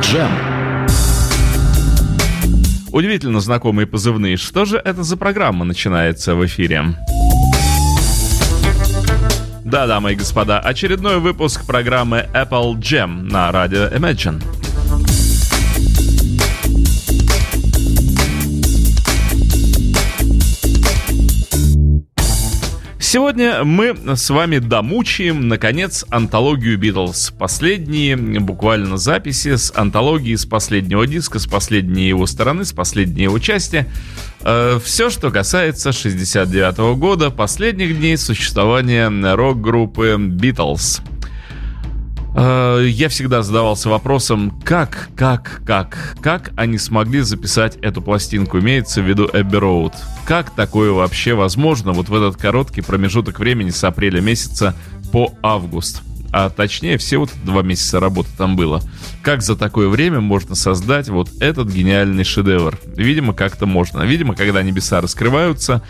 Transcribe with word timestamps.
Джем. 0.00 0.30
Удивительно 2.92 3.40
знакомые 3.40 3.86
позывные. 3.86 4.36
Что 4.36 4.64
же 4.64 4.78
это 4.78 5.02
за 5.02 5.16
программа 5.16 5.64
начинается 5.64 6.34
в 6.34 6.44
эфире? 6.46 6.96
Да, 9.64 9.86
дамы 9.86 10.12
и 10.12 10.14
господа, 10.14 10.60
очередной 10.60 11.18
выпуск 11.18 11.66
программы 11.66 12.28
Apple 12.32 12.76
Jam 12.76 13.22
на 13.22 13.50
радио 13.50 13.88
Imagine. 13.88 14.40
Сегодня 23.16 23.64
мы 23.64 23.96
с 24.14 24.28
вами 24.28 24.58
домучаем, 24.58 25.48
наконец, 25.48 26.04
антологию 26.10 26.76
Битлз. 26.76 27.30
Последние 27.30 28.14
буквально 28.14 28.98
записи 28.98 29.56
с 29.56 29.72
антологии 29.74 30.34
с 30.34 30.44
последнего 30.44 31.06
диска, 31.06 31.38
с 31.38 31.46
последней 31.46 32.08
его 32.08 32.26
стороны, 32.26 32.66
с 32.66 32.74
последней 32.74 33.22
его 33.22 33.38
части. 33.38 33.86
Э, 34.42 34.78
все, 34.84 35.08
что 35.08 35.30
касается 35.30 35.92
69 35.92 36.76
-го 36.76 36.94
года, 36.94 37.30
последних 37.30 37.96
дней 37.96 38.18
существования 38.18 39.08
рок-группы 39.34 40.16
Битлз. 40.18 41.00
Я 42.36 43.08
всегда 43.08 43.42
задавался 43.42 43.88
вопросом, 43.88 44.60
как, 44.62 45.08
как, 45.16 45.62
как, 45.64 46.16
как 46.20 46.52
они 46.56 46.76
смогли 46.76 47.20
записать 47.20 47.76
эту 47.76 48.02
пластинку, 48.02 48.58
имеется 48.58 49.00
в 49.00 49.08
виду 49.08 49.28
Эбби 49.32 49.56
Роуд. 49.56 49.94
Как 50.26 50.50
такое 50.50 50.92
вообще 50.92 51.34
возможно 51.34 51.92
вот 51.92 52.08
в 52.08 52.14
этот 52.14 52.36
короткий 52.36 52.82
промежуток 52.82 53.38
времени 53.38 53.70
с 53.70 53.82
апреля 53.84 54.20
месяца 54.20 54.74
по 55.12 55.32
август? 55.42 56.02
А 56.32 56.50
точнее, 56.50 56.98
все 56.98 57.16
вот 57.16 57.30
два 57.44 57.62
месяца 57.62 58.00
работы 58.00 58.28
там 58.36 58.56
было. 58.56 58.82
Как 59.22 59.40
за 59.40 59.56
такое 59.56 59.88
время 59.88 60.20
можно 60.20 60.54
создать 60.54 61.08
вот 61.08 61.30
этот 61.40 61.68
гениальный 61.70 62.24
шедевр? 62.24 62.78
Видимо, 62.96 63.32
как-то 63.32 63.64
можно. 63.64 64.02
Видимо, 64.02 64.34
когда 64.34 64.62
небеса 64.62 65.00
раскрываются, 65.00 65.82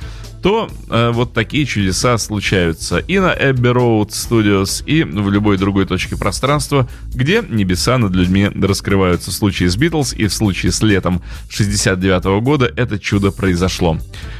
то 0.47 0.71
э, 0.91 1.11
вот 1.11 1.33
такие 1.33 1.67
чудеса 1.67 2.17
случаются 2.19 2.99
и 2.99 3.19
на 3.19 3.35
Abbey 3.35 3.75
Road 3.75 4.11
Studios, 4.11 4.81
и 4.87 5.03
в 5.03 5.29
любой 5.29 5.59
другой 5.59 5.87
точке 5.87 6.17
пространства, 6.17 6.89
где 7.13 7.43
небеса 7.43 7.99
над 7.99 8.15
людьми 8.15 8.49
раскрываются. 8.55 9.33
В 9.33 9.35
случае 9.35 9.71
с 9.71 9.77
Битлз 9.77 10.13
и 10.13 10.29
в 10.29 10.33
случае 10.33 10.71
с 10.71 10.83
летом 10.83 11.21
69 11.49 12.27
-го 12.27 12.41
года 12.41 12.73
это 12.77 13.01
чудо 13.01 13.33
произошло. 13.33 13.99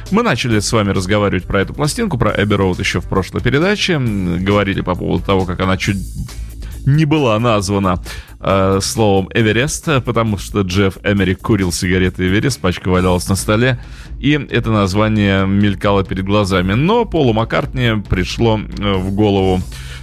Мы 0.09 0.23
начали 0.23 0.61
с 0.61 0.71
вами 0.71 0.91
разговаривать 0.91 1.43
про 1.43 1.59
эту 1.59 1.73
пластинку, 1.73 2.17
про 2.17 2.31
Abbey 2.31 2.57
Road 2.57 2.79
еще 2.79 3.01
в 3.01 3.05
прошлой 3.09 3.41
передаче. 3.41 3.99
Говорили 3.99 4.79
по 4.79 4.95
поводу 4.95 5.25
того, 5.25 5.45
как 5.45 5.59
она 5.59 5.75
чуть 5.75 5.97
не 6.87 7.05
была 7.05 7.37
названа 7.37 8.01
э, 8.39 8.79
словом 8.81 9.29
Эверест, 9.33 9.85
потому 10.05 10.37
что 10.37 10.61
Джефф 10.61 10.97
Эмерик 11.03 11.39
курил 11.41 11.71
сигареты 11.71 12.27
Эверест, 12.27 12.61
пачка 12.61 12.89
валялась 12.89 13.27
на 13.27 13.35
столе, 13.35 13.79
и 14.19 14.31
это 14.31 14.71
название 14.71 15.45
мелькало 15.45 16.03
перед 16.03 16.25
глазами. 16.25 16.73
Но 16.73 17.05
Полу 17.05 17.33
Маккартни 17.33 18.01
пришло 18.09 18.57
э, 18.57 18.93
в 18.93 19.11
голову 19.11 19.61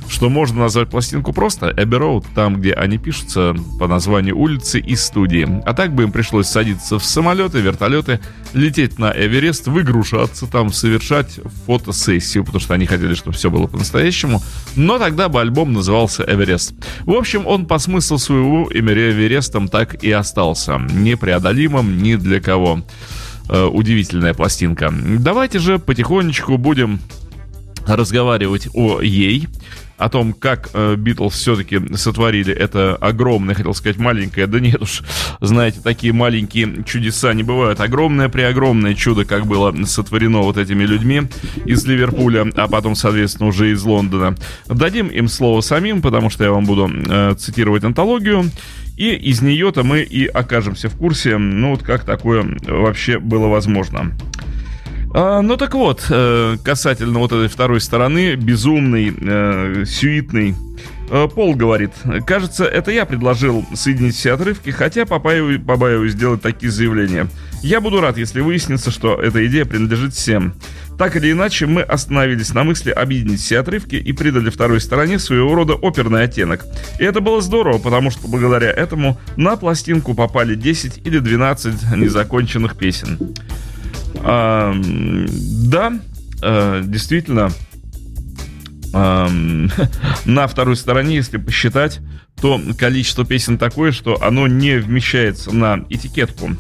что 0.09 0.29
можно 0.29 0.61
назвать 0.61 0.91
пластинку 0.91 1.33
просто 1.33 1.71
Abbey 1.71 1.99
Road, 1.99 2.27
там, 2.35 2.57
где 2.57 2.73
они 2.73 2.99
пишутся 2.99 3.55
по 3.79 3.87
названию 3.89 4.37
улицы 4.39 4.79
и 4.79 4.97
студии. 4.97 5.63
А 5.65 5.75
так 5.75 5.95
бы 5.95 6.05
им 6.05 6.13
пришлось 6.13 6.47
садиться 6.47 6.99
в 6.99 7.05
самолеты, 7.05 7.61
вертолеты, 7.61 8.21
лететь 8.53 8.99
на 8.99 9.13
Эверест, 9.13 9.67
выгружаться 9.67 10.47
там, 10.47 10.73
совершать 10.73 11.41
фотосессию, 11.67 12.45
потому 12.45 12.61
что 12.61 12.75
они 12.75 12.87
хотели, 12.87 13.15
чтобы 13.15 13.37
все 13.37 13.51
было 13.51 13.67
по-настоящему. 13.67 14.43
Но 14.77 14.99
тогда 14.99 15.29
бы 15.29 15.41
альбом 15.41 15.73
назывался 15.73 16.25
Эверест. 16.27 16.75
В 17.01 17.13
общем, 17.13 17.47
он 17.47 17.67
по 17.67 17.79
смыслу 17.79 18.19
своего 18.19 18.69
Эверестом 18.73 19.69
так 19.69 20.03
и 20.03 20.11
остался. 20.11 20.79
Непреодолимым 20.79 22.03
ни 22.03 22.17
для 22.17 22.41
кого. 22.41 22.83
Э, 23.49 23.65
удивительная 23.65 24.33
пластинка. 24.33 24.93
Давайте 25.19 25.59
же 25.59 25.79
потихонечку 25.79 26.57
будем 26.57 27.01
разговаривать 27.87 28.69
о 28.73 29.03
ей 29.03 29.49
о 29.97 30.09
том, 30.09 30.33
как 30.33 30.71
Битлз 30.97 31.35
э, 31.35 31.37
все-таки 31.37 31.81
сотворили 31.97 32.53
это 32.53 32.97
огромное, 32.97 33.55
хотел 33.55 33.75
сказать 33.75 33.99
маленькое, 33.99 34.47
да 34.47 34.61
нет 34.61 34.83
уж, 34.83 35.03
знаете, 35.41 35.81
такие 35.83 36.13
маленькие 36.13 36.85
чудеса 36.85 37.33
не 37.33 37.43
бывают. 37.43 37.81
Огромное 37.81 38.29
преогромное 38.29 38.95
чудо, 38.95 39.25
как 39.25 39.47
было 39.47 39.75
сотворено 39.85 40.39
вот 40.39 40.57
этими 40.57 40.85
людьми 40.85 41.23
из 41.65 41.85
Ливерпуля, 41.87 42.47
а 42.57 42.69
потом, 42.69 42.95
соответственно, 42.95 43.49
уже 43.49 43.73
из 43.73 43.83
Лондона. 43.83 44.37
Дадим 44.67 45.09
им 45.09 45.29
слово 45.29 45.61
самим, 45.61 46.03
потому 46.03 46.31
что 46.31 46.45
я 46.45 46.51
вам 46.51 46.65
буду 46.65 46.91
э, 46.91 47.35
цитировать 47.39 47.85
антологию. 47.85 48.51
И 48.97 49.11
из 49.11 49.43
нее-то 49.43 49.83
мы 49.83 50.03
и 50.03 50.27
окажемся 50.27 50.89
в 50.89 50.97
курсе, 50.97 51.37
ну 51.37 51.71
вот 51.71 51.83
как 51.83 52.05
такое 52.05 52.47
вообще 52.65 53.19
было 53.19 53.49
возможно. 53.49 54.13
А, 55.17 55.43
ну 55.43 55.57
так 55.57 55.75
вот, 55.75 56.07
э, 56.11 56.57
касательно 56.65 57.21
вот 57.21 57.31
этой 57.31 57.47
второй 57.47 57.81
стороны, 57.81 58.35
безумный, 58.35 59.15
э, 59.17 59.85
сюитный, 59.87 60.57
э, 61.09 61.29
Пол 61.33 61.55
говорит, 61.55 61.93
кажется, 62.27 62.65
это 62.65 62.91
я 62.91 63.07
предложил 63.07 63.65
соединить 63.75 64.17
все 64.17 64.33
отрывки, 64.33 64.71
хотя 64.71 65.07
побаиваюсь, 65.07 65.63
побаиваюсь 65.65 66.15
сделать 66.15 66.43
такие 66.43 66.73
заявления. 66.73 67.29
Я 67.63 67.81
буду 67.81 68.01
рад, 68.01 68.19
если 68.19 68.41
выяснится, 68.41 68.91
что 68.91 69.15
эта 69.23 69.47
идея 69.47 69.65
принадлежит 69.67 70.15
всем. 70.15 70.55
Так 70.99 71.15
или 71.15 71.31
иначе, 71.31 71.67
мы 71.67 71.83
остановились 71.83 72.53
на 72.53 72.65
мысли 72.65 72.91
объединить 72.91 73.41
все 73.41 73.61
отрывки 73.61 73.95
и 73.95 74.13
придали 74.13 74.51
второй 74.51 74.81
стороне 74.81 75.21
своего 75.21 75.55
рода 75.55 75.75
оперный 75.75 76.25
оттенок. 76.25 76.65
И 76.99 77.05
это 77.05 77.21
было 77.21 77.41
здорово, 77.41 77.79
потому 77.79 78.11
что 78.11 78.27
благодаря 78.27 78.73
этому 78.73 79.17
на 79.37 79.55
пластинку 79.55 80.15
попали 80.15 80.57
10 80.57 81.07
или 81.07 81.21
12 81.21 81.97
незаконченных 81.97 82.77
песен. 82.77 83.35
А, 84.23 84.75
да, 84.75 85.99
а, 86.43 86.83
действительно, 86.83 87.51
на 88.93 90.47
второй 90.47 90.77
стороне, 90.77 91.17
если 91.17 91.37
посчитать, 91.37 92.01
то 92.41 92.61
количество 92.79 93.25
песен 93.25 93.59
такое, 93.59 93.93
что 93.93 94.23
оно 94.23 94.47
не 94.47 94.79
вмещается 94.79 95.55
на 95.55 95.85
этикетку 95.89 96.51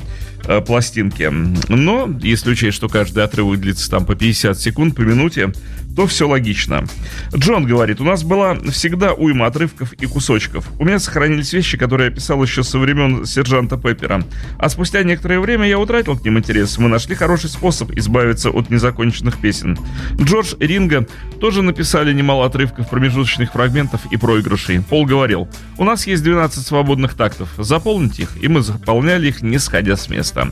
э, 0.46 0.60
пластинки. 0.60 1.30
Но, 1.68 2.10
если 2.20 2.50
учесть, 2.50 2.76
что 2.76 2.88
каждый 2.88 3.24
отрывок 3.24 3.60
длится 3.60 3.90
там 3.90 4.06
по 4.06 4.14
50 4.14 4.58
секунд, 4.58 4.96
по 4.96 5.02
минуте, 5.02 5.52
то 5.94 6.06
все 6.06 6.28
логично. 6.28 6.84
Джон 7.34 7.66
говорит, 7.66 8.00
у 8.00 8.04
нас 8.04 8.24
была 8.24 8.56
всегда 8.70 9.12
уйма 9.12 9.46
отрывков 9.46 9.92
и 9.92 10.06
кусочков. 10.06 10.68
У 10.78 10.84
меня 10.84 10.98
сохранились 10.98 11.52
вещи, 11.52 11.78
которые 11.78 12.10
я 12.10 12.14
писал 12.14 12.42
еще 12.42 12.62
со 12.62 12.78
времен 12.78 13.24
сержанта 13.24 13.76
Пеппера. 13.76 14.24
А 14.58 14.68
спустя 14.68 15.02
некоторое 15.02 15.40
время 15.40 15.68
я 15.68 15.78
утратил 15.78 16.18
к 16.18 16.24
ним 16.24 16.38
интерес. 16.38 16.78
Мы 16.78 16.88
нашли 16.88 17.14
хороший 17.14 17.48
способ 17.48 17.92
избавиться 17.92 18.50
от 18.50 18.70
незаконченных 18.70 19.40
песен. 19.40 19.78
Джордж 20.20 20.54
и 20.58 20.66
Ринга 20.66 21.06
тоже 21.40 21.62
написали 21.62 22.12
немало 22.12 22.46
отрывков, 22.46 22.90
промежуточных 22.90 23.52
фрагментов 23.52 24.00
и 24.10 24.16
проигрышей. 24.16 24.80
Пол 24.80 25.06
говорил, 25.06 25.48
у 25.78 25.84
нас 25.84 26.06
есть 26.06 26.22
12 26.22 26.66
свободных 26.66 27.14
тактов, 27.14 27.48
заполните 27.58 28.22
их, 28.22 28.42
и 28.42 28.48
мы 28.48 28.62
заполняли 28.62 29.28
их, 29.28 29.42
не 29.42 29.58
сходя 29.58 29.96
с 29.96 30.08
места. 30.08 30.48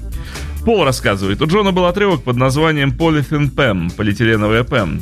Пол 0.65 0.85
рассказывает, 0.85 1.43
у 1.43 1.47
Джона 1.47 1.73
был 1.73 1.87
отрывок 1.87 2.23
под 2.23 2.37
названием 2.37 2.91
Polythene 2.91 3.53
Pam, 3.53 3.95
полиэтиленовая 3.95 4.65
Пэм. 4.65 5.01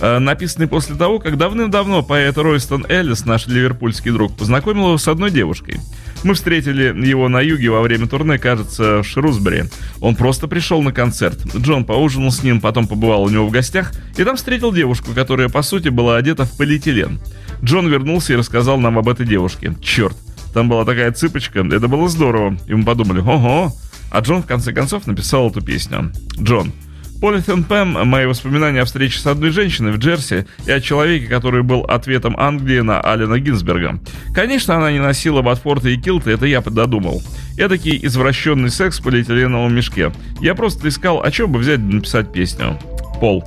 Э, 0.00 0.18
написанный 0.18 0.66
после 0.66 0.96
того, 0.96 1.18
как 1.18 1.36
давным-давно 1.36 2.02
поэт 2.02 2.38
Ройстон 2.38 2.86
Эллис, 2.88 3.26
наш 3.26 3.46
ливерпульский 3.46 4.10
друг, 4.10 4.36
познакомил 4.36 4.86
его 4.86 4.98
с 4.98 5.06
одной 5.08 5.30
девушкой. 5.30 5.78
Мы 6.22 6.34
встретили 6.34 6.84
его 7.06 7.28
на 7.28 7.40
юге 7.40 7.70
во 7.70 7.82
время 7.82 8.06
турне, 8.06 8.38
кажется, 8.38 9.02
в 9.02 9.04
Шрусбери. 9.04 9.64
Он 10.00 10.16
просто 10.16 10.48
пришел 10.48 10.82
на 10.82 10.92
концерт. 10.92 11.38
Джон 11.54 11.84
поужинал 11.84 12.30
с 12.30 12.42
ним, 12.42 12.60
потом 12.60 12.86
побывал 12.88 13.22
у 13.24 13.28
него 13.28 13.46
в 13.46 13.50
гостях, 13.50 13.92
и 14.16 14.24
там 14.24 14.36
встретил 14.36 14.72
девушку, 14.72 15.12
которая, 15.14 15.48
по 15.48 15.62
сути, 15.62 15.88
была 15.88 16.16
одета 16.16 16.44
в 16.44 16.56
полиэтилен. 16.56 17.20
Джон 17.62 17.88
вернулся 17.88 18.32
и 18.32 18.36
рассказал 18.36 18.78
нам 18.78 18.98
об 18.98 19.08
этой 19.08 19.26
девушке. 19.26 19.74
Черт, 19.82 20.16
там 20.54 20.68
была 20.68 20.84
такая 20.84 21.12
цыпочка, 21.12 21.60
это 21.60 21.88
было 21.88 22.08
здорово. 22.08 22.56
И 22.66 22.74
мы 22.74 22.84
подумали, 22.84 23.20
ого. 23.20 23.72
А 24.10 24.20
Джон 24.20 24.42
в 24.42 24.46
конце 24.46 24.72
концов 24.72 25.06
написал 25.06 25.50
эту 25.50 25.60
песню. 25.60 26.12
Джон, 26.40 26.72
Политен 27.20 27.64
Пэм– 27.64 27.98
мои 28.08 28.24
воспоминания 28.24 28.80
о 28.80 28.86
встрече 28.86 29.18
с 29.18 29.26
одной 29.26 29.50
женщиной 29.50 29.92
в 29.92 29.98
Джерси 29.98 30.46
и 30.64 30.70
о 30.70 30.80
человеке, 30.80 31.26
который 31.26 31.62
был 31.62 31.82
ответом 31.82 32.34
Англии 32.38 32.80
на 32.80 32.98
Алина 33.02 33.38
Гинзберга. 33.38 34.00
Конечно, 34.32 34.76
она 34.76 34.90
не 34.90 35.00
носила 35.00 35.42
ботфорты 35.42 35.92
и 35.92 36.00
килты, 36.00 36.30
это 36.30 36.46
я 36.46 36.62
додумал. 36.62 37.22
Эдакий 37.58 38.00
извращенный 38.02 38.70
секс 38.70 39.00
в 39.00 39.02
полиэтиленовом 39.02 39.74
мешке. 39.74 40.12
Я 40.40 40.54
просто 40.54 40.88
искал, 40.88 41.22
о 41.22 41.30
чем 41.30 41.52
бы 41.52 41.58
взять 41.58 41.80
написать 41.80 42.32
песню. 42.32 42.78
Пол. 43.20 43.44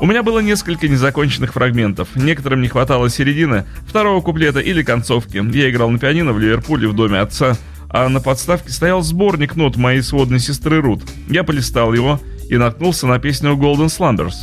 У 0.00 0.06
меня 0.06 0.22
было 0.22 0.38
несколько 0.38 0.86
незаконченных 0.86 1.52
фрагментов. 1.52 2.14
Некоторым 2.14 2.62
не 2.62 2.68
хватало 2.68 3.10
середины, 3.10 3.64
второго 3.88 4.20
куплета 4.20 4.60
или 4.60 4.84
концовки. 4.84 5.42
Я 5.52 5.68
играл 5.68 5.90
на 5.90 5.98
пианино 5.98 6.32
в 6.32 6.38
Ливерпуле 6.38 6.86
в 6.86 6.94
доме 6.94 7.18
отца, 7.18 7.56
а 7.90 8.08
на 8.08 8.20
подставке 8.20 8.70
стоял 8.70 9.02
сборник 9.02 9.56
нот 9.56 9.76
моей 9.76 10.02
сводной 10.02 10.38
сестры 10.38 10.80
Рут. 10.80 11.02
Я 11.28 11.42
полистал 11.42 11.92
его, 11.92 12.20
и 12.48 12.56
наткнулся 12.56 13.06
на 13.06 13.18
песню 13.18 13.52
Golden 13.52 13.86
Slumbers. 13.86 14.34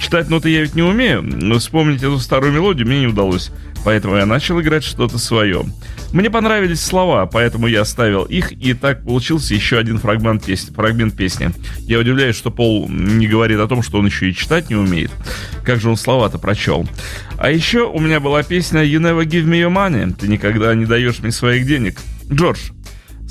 Читать 0.00 0.30
ноты 0.30 0.50
я 0.50 0.62
ведь 0.62 0.74
не 0.74 0.82
умею, 0.82 1.22
но 1.22 1.58
вспомнить 1.58 2.02
эту 2.02 2.18
старую 2.18 2.52
мелодию 2.52 2.86
мне 2.86 3.00
не 3.00 3.06
удалось, 3.06 3.50
поэтому 3.84 4.16
я 4.16 4.26
начал 4.26 4.60
играть 4.60 4.82
что-то 4.82 5.18
свое. 5.18 5.64
Мне 6.12 6.28
понравились 6.28 6.80
слова, 6.80 7.26
поэтому 7.26 7.68
я 7.68 7.82
оставил 7.82 8.24
их, 8.24 8.50
и 8.50 8.74
так 8.74 9.04
получился 9.04 9.54
еще 9.54 9.78
один 9.78 9.98
фрагмент 9.98 10.44
песни. 10.44 10.74
Фрагмент 10.74 11.16
песни. 11.16 11.50
Я 11.80 12.00
удивляюсь, 12.00 12.34
что 12.34 12.50
Пол 12.50 12.88
не 12.88 13.28
говорит 13.28 13.60
о 13.60 13.68
том, 13.68 13.82
что 13.82 13.98
он 13.98 14.06
еще 14.06 14.28
и 14.28 14.34
читать 14.34 14.70
не 14.70 14.76
умеет. 14.76 15.12
Как 15.64 15.80
же 15.80 15.88
он 15.88 15.96
слова-то 15.96 16.38
прочел? 16.38 16.88
А 17.38 17.50
еще 17.50 17.82
у 17.82 18.00
меня 18.00 18.18
была 18.18 18.42
песня 18.42 18.82
«You 18.82 19.00
never 19.00 19.24
give 19.24 19.44
me 19.44 19.60
your 19.60 19.72
money», 19.72 20.12
«Ты 20.18 20.26
никогда 20.26 20.74
не 20.74 20.86
даешь 20.86 21.20
мне 21.20 21.30
своих 21.30 21.66
денег». 21.66 22.00
Джордж, 22.32 22.70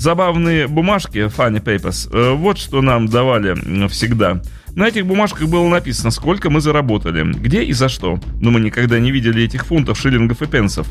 забавные 0.00 0.66
бумажки, 0.66 1.18
funny 1.18 1.62
papers, 1.62 2.08
э, 2.12 2.34
вот 2.34 2.58
что 2.58 2.82
нам 2.82 3.06
давали 3.06 3.88
всегда– 3.88 4.42
на 4.74 4.86
этих 4.86 5.06
бумажках 5.06 5.48
было 5.48 5.68
написано, 5.68 6.10
сколько 6.10 6.48
мы 6.48 6.60
заработали, 6.60 7.24
где 7.24 7.62
и 7.62 7.72
за 7.72 7.88
что. 7.88 8.20
Но 8.40 8.50
мы 8.50 8.60
никогда 8.60 8.98
не 8.98 9.10
видели 9.10 9.42
этих 9.42 9.66
фунтов, 9.66 9.98
шиллингов 9.98 10.42
и 10.42 10.46
пенсов. 10.46 10.86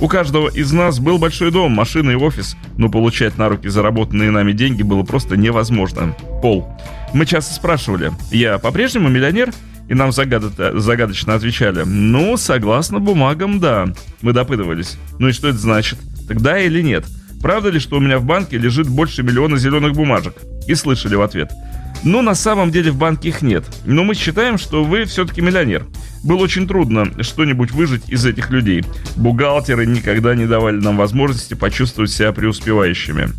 У 0.00 0.08
каждого 0.08 0.48
из 0.48 0.72
нас 0.72 1.00
был 1.00 1.18
большой 1.18 1.50
дом, 1.50 1.72
машина 1.72 2.10
и 2.10 2.14
офис, 2.14 2.56
но 2.76 2.88
получать 2.88 3.36
на 3.36 3.48
руки 3.48 3.68
заработанные 3.68 4.30
нами 4.30 4.52
деньги 4.52 4.82
было 4.82 5.02
просто 5.02 5.36
невозможно. 5.36 6.14
Пол. 6.42 6.68
Мы 7.12 7.26
часто 7.26 7.54
спрашивали, 7.54 8.12
я 8.30 8.58
по-прежнему 8.58 9.08
миллионер? 9.08 9.52
И 9.86 9.94
нам 9.94 10.10
загадо- 10.10 10.78
загадочно 10.78 11.34
отвечали, 11.34 11.82
ну, 11.84 12.38
согласно 12.38 13.00
бумагам, 13.00 13.60
да. 13.60 13.86
Мы 14.22 14.32
допытывались, 14.32 14.96
ну 15.18 15.28
и 15.28 15.32
что 15.32 15.48
это 15.48 15.58
значит? 15.58 15.98
Тогда 16.26 16.58
или 16.58 16.80
нет? 16.80 17.04
Правда 17.44 17.68
ли, 17.68 17.78
что 17.78 17.98
у 17.98 18.00
меня 18.00 18.16
в 18.16 18.24
банке 18.24 18.56
лежит 18.56 18.88
больше 18.88 19.22
миллиона 19.22 19.58
зеленых 19.58 19.92
бумажек? 19.92 20.34
И 20.66 20.74
слышали 20.74 21.14
в 21.14 21.20
ответ– 21.20 21.52
но 22.04 22.20
на 22.20 22.34
самом 22.34 22.70
деле 22.70 22.90
в 22.90 22.96
банке 22.96 23.30
их 23.30 23.40
нет. 23.40 23.64
Но 23.86 24.04
мы 24.04 24.14
считаем, 24.14 24.58
что 24.58 24.84
вы 24.84 25.04
все-таки 25.04 25.40
миллионер. 25.40 25.86
Было 26.22 26.38
очень 26.38 26.68
трудно 26.68 27.10
что-нибудь 27.22 27.70
выжить 27.70 28.08
из 28.08 28.26
этих 28.26 28.50
людей. 28.50 28.84
Бухгалтеры 29.16 29.86
никогда 29.86 30.34
не 30.34 30.46
давали 30.46 30.76
нам 30.76 30.98
возможности 30.98 31.54
почувствовать 31.54 32.10
себя 32.10 32.32
преуспевающими. 32.32 33.30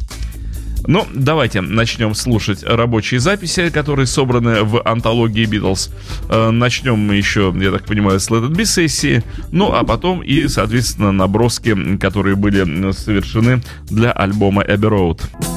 Ну, 0.88 1.08
давайте 1.14 1.62
начнем 1.62 2.14
слушать 2.14 2.64
рабочие 2.64 3.20
записи, 3.20 3.70
которые 3.70 4.06
собраны 4.06 4.64
в 4.64 4.82
антологии 4.86 5.46
Битлз. 5.46 5.90
Э, 6.30 6.52
начнем 6.52 6.98
мы 6.98 7.16
еще, 7.16 7.54
я 7.60 7.72
так 7.72 7.86
понимаю, 7.86 8.20
с 8.20 8.30
Let 8.30 8.50
It 8.50 8.56
Be 8.56 8.66
сессии, 8.66 9.24
ну 9.52 9.74
а 9.74 9.84
потом 9.84 10.22
и, 10.22 10.48
соответственно, 10.48 11.12
наброски, 11.12 11.98
которые 11.98 12.36
были 12.36 12.92
совершены 12.92 13.62
для 13.86 14.12
альбома 14.12 14.64
Abbey 14.64 14.90
Road. 14.90 15.55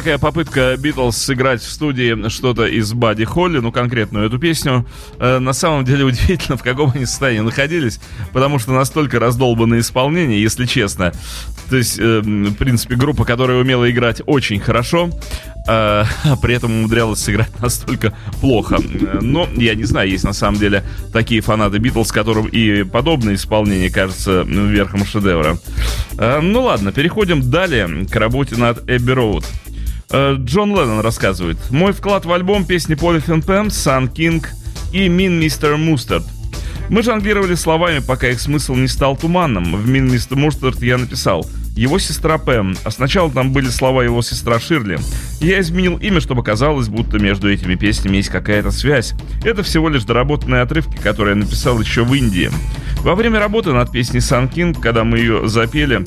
Такая 0.00 0.16
попытка 0.16 0.78
Битлз 0.78 1.14
сыграть 1.14 1.60
в 1.60 1.70
студии 1.70 2.26
что-то 2.30 2.64
из 2.64 2.90
Бадди 2.94 3.26
Холли, 3.26 3.58
ну, 3.58 3.70
конкретную 3.70 4.28
эту 4.28 4.38
песню. 4.38 4.86
Э, 5.18 5.40
на 5.40 5.52
самом 5.52 5.84
деле 5.84 6.04
удивительно, 6.06 6.56
в 6.56 6.62
каком 6.62 6.92
они 6.94 7.04
состоянии 7.04 7.40
находились, 7.40 8.00
потому 8.32 8.58
что 8.58 8.72
настолько 8.72 9.18
раздолбанное 9.18 9.80
исполнение, 9.80 10.40
если 10.40 10.64
честно. 10.64 11.12
То 11.68 11.76
есть, 11.76 11.98
э, 11.98 12.20
в 12.22 12.54
принципе, 12.54 12.94
группа, 12.96 13.26
которая 13.26 13.58
умела 13.58 13.90
играть 13.90 14.22
очень 14.24 14.58
хорошо, 14.58 15.10
а 15.68 16.06
при 16.40 16.54
этом 16.54 16.72
умудрялась 16.72 17.20
сыграть 17.20 17.50
настолько 17.60 18.16
плохо. 18.40 18.78
Но 19.20 19.46
я 19.54 19.74
не 19.74 19.84
знаю, 19.84 20.08
есть 20.08 20.24
на 20.24 20.32
самом 20.32 20.58
деле 20.58 20.82
такие 21.12 21.42
фанаты 21.42 21.76
Битлз, 21.76 22.10
которым 22.10 22.46
и 22.46 22.84
подобное 22.84 23.34
исполнение 23.34 23.90
кажется 23.90 24.44
верхом 24.46 25.04
шедевра. 25.04 25.58
Э, 26.16 26.40
ну 26.40 26.62
ладно, 26.62 26.90
переходим 26.90 27.50
далее 27.50 28.06
к 28.10 28.16
работе 28.16 28.56
над 28.56 28.88
Abbey 28.88 29.12
Road. 29.12 29.44
Э, 30.12 30.36
Джон 30.38 30.70
Леннон 30.70 31.00
рассказывает. 31.00 31.56
Мой 31.70 31.92
вклад 31.92 32.24
в 32.24 32.32
альбом 32.32 32.64
песни 32.64 32.96
Polythene 32.96 33.44
Pam, 33.44 33.70
Sun 33.70 34.08
King 34.08 34.50
и 34.92 35.08
Mean 35.08 35.38
Mr. 35.38 35.76
Mustard. 35.76 36.24
Мы 36.88 37.04
жонглировали 37.04 37.54
словами, 37.54 38.00
пока 38.00 38.28
их 38.28 38.40
смысл 38.40 38.74
не 38.74 38.88
стал 38.88 39.16
туманным. 39.16 39.76
В 39.76 39.88
Mean 39.88 40.10
Mr. 40.10 40.36
Mustard 40.36 40.82
я 40.82 40.98
написал 40.98 41.46
его 41.76 42.00
сестра 42.00 42.36
Пэм, 42.36 42.76
а 42.84 42.90
сначала 42.90 43.30
там 43.30 43.52
были 43.52 43.68
слова 43.68 44.02
его 44.02 44.22
сестра 44.22 44.58
Ширли. 44.58 44.98
Я 45.40 45.60
изменил 45.60 45.96
имя, 45.98 46.20
чтобы 46.20 46.42
казалось, 46.42 46.88
будто 46.88 47.18
между 47.18 47.50
этими 47.50 47.76
песнями 47.76 48.16
есть 48.16 48.28
какая-то 48.28 48.72
связь. 48.72 49.14
Это 49.44 49.62
всего 49.62 49.88
лишь 49.88 50.04
доработанные 50.04 50.62
отрывки, 50.62 50.96
которые 50.96 51.36
я 51.36 51.44
написал 51.44 51.80
еще 51.80 52.04
в 52.04 52.12
Индии. 52.12 52.50
Во 52.98 53.14
время 53.14 53.38
работы 53.38 53.72
над 53.72 53.92
песней 53.92 54.20
Сан 54.20 54.48
Кинг, 54.48 54.80
когда 54.80 55.04
мы 55.04 55.18
ее 55.18 55.48
запели, 55.48 56.04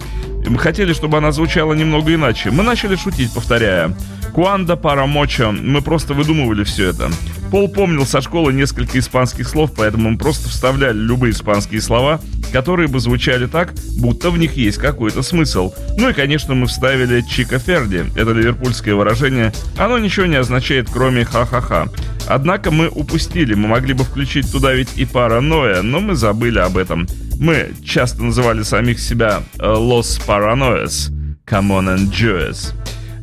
мы 0.49 0.59
хотели, 0.59 0.93
чтобы 0.93 1.17
она 1.17 1.31
звучала 1.31 1.73
немного 1.73 2.13
иначе. 2.13 2.51
Мы 2.51 2.63
начали 2.63 2.95
шутить, 2.95 3.33
повторяя 3.33 3.95
«Куанда 4.33 4.75
пара 4.75 5.05
моча». 5.05 5.51
Мы 5.51 5.81
просто 5.81 6.13
выдумывали 6.13 6.63
все 6.63 6.89
это. 6.89 7.11
Пол 7.51 7.69
помнил 7.69 8.05
со 8.05 8.19
школы 8.19 8.51
несколько 8.51 8.97
испанских 8.97 9.47
слов, 9.47 9.71
поэтому 9.77 10.09
мы 10.09 10.17
просто 10.17 10.49
вставляли 10.49 10.97
любые 10.97 11.33
испанские 11.33 11.81
слова, 11.81 12.19
которые 12.51 12.87
бы 12.87 12.99
звучали 12.99 13.45
так, 13.45 13.73
будто 13.99 14.31
в 14.31 14.37
них 14.39 14.53
есть 14.57 14.79
какой-то 14.79 15.21
смысл. 15.21 15.71
Ну 15.97 16.09
и, 16.09 16.13
конечно, 16.13 16.55
мы 16.55 16.65
вставили 16.65 17.21
«Чика 17.21 17.59
Ферди». 17.59 18.05
Это 18.15 18.31
ливерпульское 18.31 18.95
выражение. 18.95 19.53
Оно 19.77 19.99
ничего 19.99 20.25
не 20.25 20.35
означает, 20.37 20.87
кроме 20.91 21.25
«ха-ха-ха». 21.25 21.89
Однако 22.27 22.71
мы 22.71 22.87
упустили, 22.87 23.53
мы 23.53 23.67
могли 23.67 23.93
бы 23.93 24.03
включить 24.03 24.51
туда 24.51 24.73
ведь 24.73 24.89
и 24.95 25.05
паранойя, 25.05 25.81
но 25.81 25.99
мы 25.99 26.15
забыли 26.15 26.59
об 26.59 26.77
этом. 26.77 27.07
Мы 27.39 27.71
часто 27.83 28.23
называли 28.23 28.63
самих 28.63 28.99
себя 28.99 29.43
э, 29.59 29.63
Los 29.63 30.19
Paranoias, 30.25 31.11
Come 31.45 31.69
on 31.69 31.95
and 31.95 32.11
Joyous. 32.11 32.73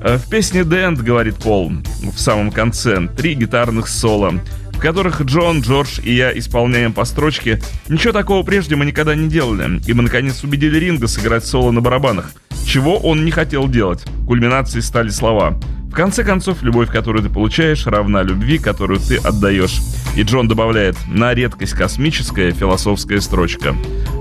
Э, 0.02 0.17
в 0.17 0.29
песне 0.29 0.61
The 0.61 0.88
End, 0.90 1.02
говорит 1.02 1.37
Пол, 1.37 1.73
в 2.02 2.19
самом 2.19 2.50
конце, 2.50 3.09
три 3.17 3.35
гитарных 3.35 3.88
соло, 3.88 4.40
в 4.73 4.79
которых 4.79 5.21
Джон, 5.23 5.61
Джордж 5.61 6.00
и 6.02 6.14
я 6.14 6.37
исполняем 6.37 6.93
по 6.93 7.05
строчке. 7.05 7.61
Ничего 7.88 8.12
такого 8.12 8.43
прежде 8.43 8.76
мы 8.76 8.85
никогда 8.87 9.14
не 9.14 9.29
делали, 9.29 9.81
и 9.87 9.93
мы 9.93 10.02
наконец 10.02 10.43
убедили 10.43 10.79
Ринга 10.79 11.07
сыграть 11.07 11.45
соло 11.45 11.71
на 11.71 11.81
барабанах. 11.81 12.33
чего 12.67 12.99
он 12.99 13.25
не 13.25 13.31
хотел 13.31 13.69
делать. 13.69 14.05
Кульминацией 14.26 14.83
стали 14.83 15.09
слова. 15.09 15.59
В 15.90 15.92
конце 15.92 16.23
концов, 16.23 16.62
любовь, 16.62 16.88
которую 16.88 17.25
ты 17.25 17.28
получаешь, 17.28 17.85
равна 17.85 18.23
любви, 18.23 18.59
которую 18.59 19.00
ты 19.00 19.16
отдаешь. 19.16 19.80
И 20.14 20.23
Джон 20.23 20.47
добавляет, 20.47 20.97
на 21.09 21.35
редкость 21.35 21.73
космическая 21.73 22.52
философская 22.52 23.20
строчка. 23.20 23.75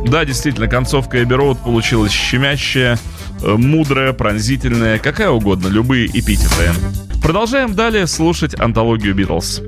Да, 0.08 0.26
действительно, 0.26 0.68
концовка 0.68 1.22
Эбби 1.22 1.36
Роуд 1.36 1.60
получилась 1.60 2.12
щемящая, 2.12 2.98
э, 3.44 3.54
мудрая, 3.56 4.14
пронзительная, 4.14 4.98
какая 4.98 5.30
угодно, 5.30 5.68
любые 5.68 6.08
эпитеты. 6.08 6.72
Продолжаем 7.22 7.76
далее 7.76 8.08
слушать 8.08 8.60
антологию 8.60 9.14
Битлз. 9.14 9.62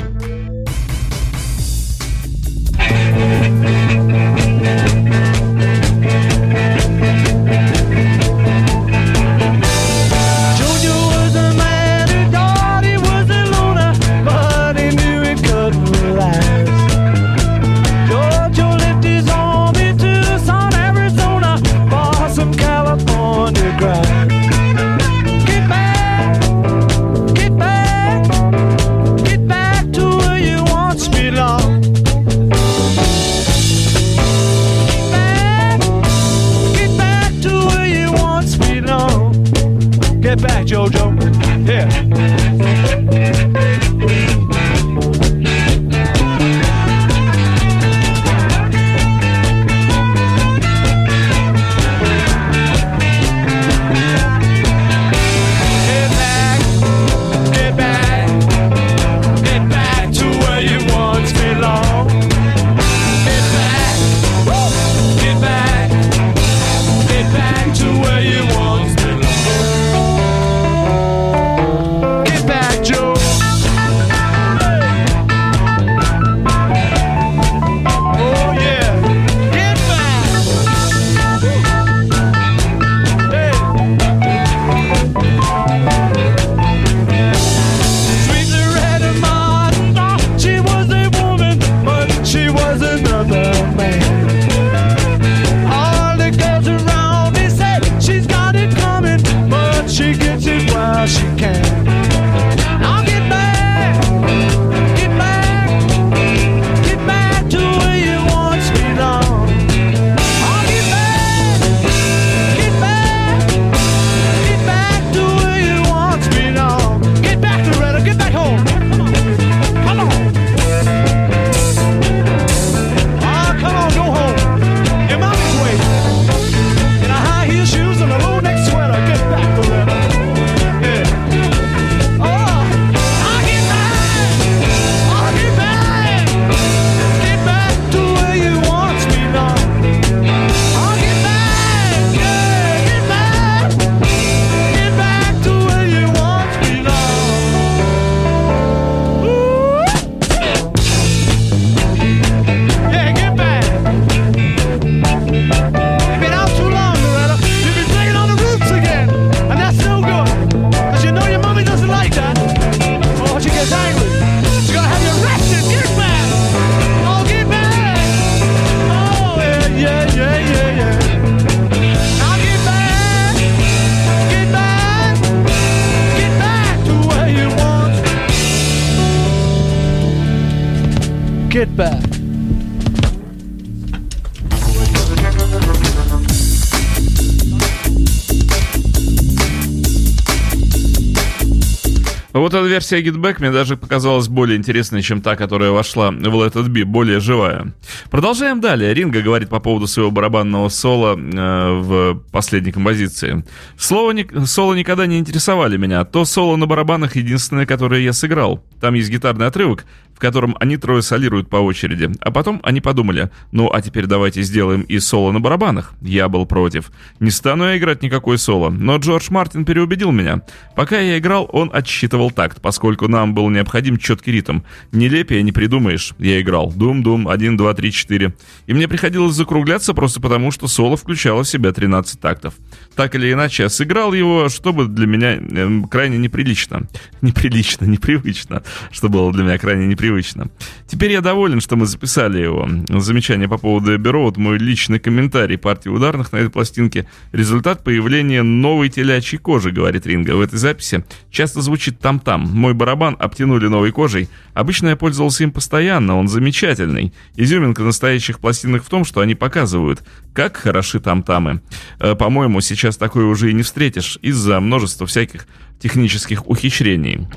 Версия 192.81 193.01
Get 193.01 193.35
мне 193.39 193.51
даже 193.51 193.77
показалась 193.77 194.27
более 194.27 194.57
интересной, 194.57 195.03
чем 195.03 195.21
та, 195.21 195.35
которая 195.35 195.71
вошла 195.71 196.09
в 196.09 196.15
Let 196.15 196.53
It 196.53 196.67
Be, 196.67 196.83
более 196.83 197.19
живая. 197.19 197.73
Продолжаем 198.09 198.59
далее. 198.59 198.93
Ринга 198.93 199.21
говорит 199.21 199.49
по 199.49 199.59
поводу 199.59 199.85
своего 199.87 200.09
барабанного 200.09 200.69
соло 200.69 201.15
э, 201.15 201.79
в 201.79 202.23
последней 202.31 202.71
композиции. 202.71 203.45
Слово 203.77 204.11
ни... 204.11 204.45
Соло 204.45 204.73
никогда 204.73 205.05
не 205.05 205.19
интересовали 205.19 205.77
меня. 205.77 206.03
То 206.05 206.25
соло 206.25 206.55
на 206.55 206.65
барабанах 206.65 207.15
единственное, 207.15 207.65
которое 207.67 208.01
я 208.01 208.13
сыграл. 208.13 208.63
Там 208.79 208.95
есть 208.95 209.11
гитарный 209.11 209.45
отрывок, 209.45 209.85
котором 210.21 210.55
они 210.59 210.77
трое 210.77 211.01
солируют 211.01 211.49
по 211.49 211.57
очереди. 211.57 212.09
А 212.21 212.31
потом 212.31 212.61
они 212.63 212.79
подумали, 212.79 213.31
ну 213.51 213.69
а 213.73 213.81
теперь 213.81 214.05
давайте 214.05 214.43
сделаем 214.43 214.81
и 214.81 214.99
соло 214.99 215.31
на 215.31 215.39
барабанах. 215.39 215.93
Я 216.01 216.29
был 216.29 216.45
против. 216.45 216.91
Не 217.19 217.31
стану 217.31 217.65
я 217.65 217.77
играть 217.77 218.03
никакой 218.03 218.37
соло, 218.37 218.69
но 218.69 218.97
Джордж 218.97 219.27
Мартин 219.31 219.65
переубедил 219.65 220.11
меня. 220.11 220.43
Пока 220.75 220.99
я 220.99 221.17
играл, 221.17 221.49
он 221.51 221.71
отсчитывал 221.73 222.29
такт, 222.31 222.61
поскольку 222.61 223.07
нам 223.07 223.33
был 223.33 223.49
необходим 223.49 223.97
четкий 223.97 224.31
ритм. 224.31 224.59
Нелепее 224.91 225.41
не 225.41 225.51
придумаешь. 225.51 226.13
Я 226.19 226.39
играл 226.39 226.71
дум-дум, 226.71 227.27
1, 227.27 227.57
2, 227.57 227.73
3, 227.73 227.91
4. 227.91 228.33
И 228.67 228.73
мне 228.73 228.87
приходилось 228.87 229.35
закругляться 229.35 229.93
просто 229.95 230.21
потому, 230.21 230.51
что 230.51 230.67
соло 230.67 230.97
включало 230.97 231.43
в 231.43 231.47
себя 231.47 231.73
13 231.73 232.19
тактов. 232.19 232.53
Так 232.95 233.15
или 233.15 233.31
иначе, 233.31 233.63
я 233.63 233.69
сыграл 233.69 234.13
его, 234.13 234.49
чтобы 234.49 234.87
для 234.87 235.07
меня 235.07 235.39
э, 235.39 235.81
крайне 235.89 236.17
неприлично. 236.17 236.87
Неприлично, 237.21 237.85
непривычно, 237.85 238.63
что 238.91 239.09
было 239.09 239.31
для 239.31 239.43
меня 239.43 239.57
крайне 239.57 239.87
непривычно 239.87 240.01
привычно. 240.01 240.49
Теперь 240.87 241.11
я 241.11 241.21
доволен, 241.21 241.61
что 241.61 241.75
мы 241.75 241.85
записали 241.85 242.39
его. 242.41 242.67
Замечание 242.99 243.47
по 243.47 243.57
поводу 243.57 243.95
Эбберо, 243.95 244.23
вот 244.23 244.37
мой 244.37 244.57
личный 244.57 244.99
комментарий 244.99 245.57
партии 245.57 245.89
ударных 245.89 246.31
на 246.31 246.37
этой 246.37 246.49
пластинке. 246.49 247.05
Результат 247.31 247.83
появления 247.83 248.43
новой 248.43 248.89
телячьей 248.89 249.39
кожи, 249.39 249.71
говорит 249.71 250.07
Ринга. 250.07 250.35
В 250.35 250.41
этой 250.41 250.57
записи 250.57 251.03
часто 251.29 251.61
звучит 251.61 251.99
там-там. 251.99 252.41
Мой 252.41 252.73
барабан 252.73 253.15
обтянули 253.19 253.67
новой 253.67 253.91
кожей. 253.91 254.27
Обычно 254.53 254.89
я 254.89 254.95
пользовался 254.95 255.43
им 255.43 255.51
постоянно, 255.51 256.17
он 256.17 256.27
замечательный. 256.27 257.13
Изюминка 257.35 257.83
настоящих 257.83 258.39
пластинок 258.39 258.83
в 258.83 258.89
том, 258.89 259.05
что 259.05 259.21
они 259.21 259.35
показывают, 259.35 260.03
как 260.33 260.57
хороши 260.57 260.99
там-тамы. 260.99 261.61
Э, 261.99 262.15
по-моему, 262.15 262.61
сейчас 262.61 262.80
такое 262.89 263.25
уже 263.25 263.49
и 263.49 263.53
не 263.53 263.63
встретишь 263.63 264.17
из-за 264.21 264.59
множества 264.59 265.07
всяких 265.07 265.47
технических 265.79 266.47
ухищрений. 266.47 267.27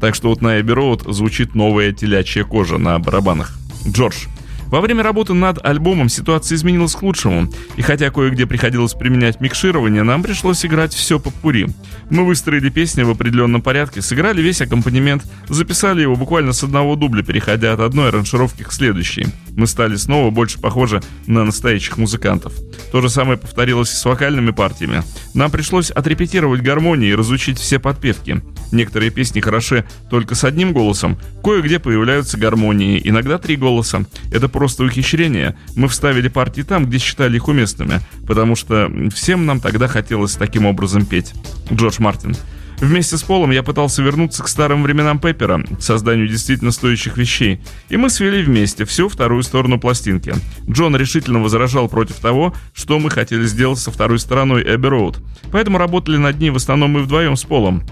Так 0.00 0.14
что 0.14 0.28
вот 0.28 0.42
на 0.42 0.58
Abbey 0.58 0.74
Road 0.74 1.12
звучит 1.12 1.54
новая 1.54 1.92
телячья 1.92 2.44
кожа 2.44 2.78
на 2.78 2.98
барабанах. 2.98 3.54
Джордж, 3.88 4.26
Во 4.66 4.80
время 4.80 5.04
работы 5.04 5.32
над 5.32 5.64
альбомом 5.64 6.08
ситуация 6.08 6.56
изменилась 6.56 6.96
к 6.96 7.02
лучшему, 7.02 7.48
и 7.76 7.82
хотя 7.82 8.10
кое-где 8.10 8.46
приходилось 8.46 8.94
применять 8.94 9.40
микширование, 9.40 10.02
нам 10.02 10.24
пришлось 10.24 10.66
играть 10.66 10.92
все 10.92 11.20
по 11.20 11.30
пури. 11.30 11.68
Мы 12.10 12.26
выстроили 12.26 12.68
песни 12.68 13.02
в 13.02 13.10
определенном 13.10 13.62
порядке, 13.62 14.02
сыграли 14.02 14.42
весь 14.42 14.60
аккомпанемент, 14.60 15.22
записали 15.48 16.02
его 16.02 16.16
буквально 16.16 16.52
с 16.52 16.64
одного 16.64 16.96
дубля, 16.96 17.22
переходя 17.22 17.74
от 17.74 17.80
одной 17.80 18.08
аранжировки 18.08 18.64
к 18.64 18.72
следующей. 18.72 19.26
Мы 19.56 19.66
стали 19.66 19.96
снова 19.96 20.30
больше 20.30 20.60
похожи 20.60 21.02
на 21.26 21.44
настоящих 21.44 21.96
музыкантов. 21.96 22.52
То 22.92 23.00
же 23.00 23.08
самое 23.08 23.38
повторилось 23.38 23.90
и 23.92 23.96
с 23.96 24.04
вокальными 24.04 24.50
партиями. 24.50 25.02
Нам 25.34 25.50
пришлось 25.50 25.90
отрепетировать 25.90 26.60
гармонии 26.60 27.08
и 27.08 27.14
разучить 27.14 27.58
все 27.58 27.78
подпевки. 27.78 28.42
Некоторые 28.70 29.10
песни 29.10 29.40
хороши 29.40 29.84
только 30.10 30.34
с 30.34 30.44
одним 30.44 30.72
голосом, 30.72 31.18
кое-где 31.42 31.78
появляются 31.78 32.36
гармонии, 32.36 33.00
иногда 33.02 33.38
три 33.38 33.56
голоса. 33.56 34.04
Это 34.32 34.48
просто 34.48 34.84
ухищрение. 34.84 35.56
Мы 35.74 35.88
вставили 35.88 36.28
партии 36.28 36.62
там, 36.62 36.86
где 36.86 36.98
считали 36.98 37.36
их 37.36 37.48
уместными, 37.48 38.00
потому 38.26 38.56
что 38.56 38.90
всем 39.14 39.46
нам 39.46 39.60
тогда 39.60 39.88
хотелось 39.88 40.34
таким 40.34 40.66
образом 40.66 41.06
петь. 41.06 41.32
Джордж 41.72 41.96
Мартин. 41.98 42.36
Вместе 42.80 43.16
с 43.16 43.22
Полом 43.22 43.50
я 43.52 43.62
пытался 43.62 44.02
вернуться 44.02 44.42
к 44.42 44.48
старым 44.48 44.82
временам 44.82 45.18
Пеппера, 45.18 45.62
к 45.62 45.82
созданию 45.82 46.28
действительно 46.28 46.72
стоящих 46.72 47.16
вещей, 47.16 47.60
и 47.88 47.96
мы 47.96 48.10
свели 48.10 48.42
вместе 48.42 48.84
всю 48.84 49.08
вторую 49.08 49.42
сторону 49.42 49.80
пластинки. 49.80 50.34
Джон 50.68 50.94
решительно 50.94 51.40
возражал 51.40 51.88
против 51.88 52.16
того, 52.16 52.54
что 52.74 52.98
мы 52.98 53.10
хотели 53.10 53.46
сделать 53.46 53.78
со 53.78 53.90
второй 53.90 54.18
стороной 54.18 54.62
Эбби 54.62 54.88
Роуд, 54.88 55.18
поэтому 55.50 55.78
работали 55.78 56.18
над 56.18 56.38
ней 56.38 56.50
в 56.50 56.56
основном 56.56 56.90
мы 56.90 57.02
вдвоем 57.02 57.36
с 57.36 57.44
Полом, 57.44 57.82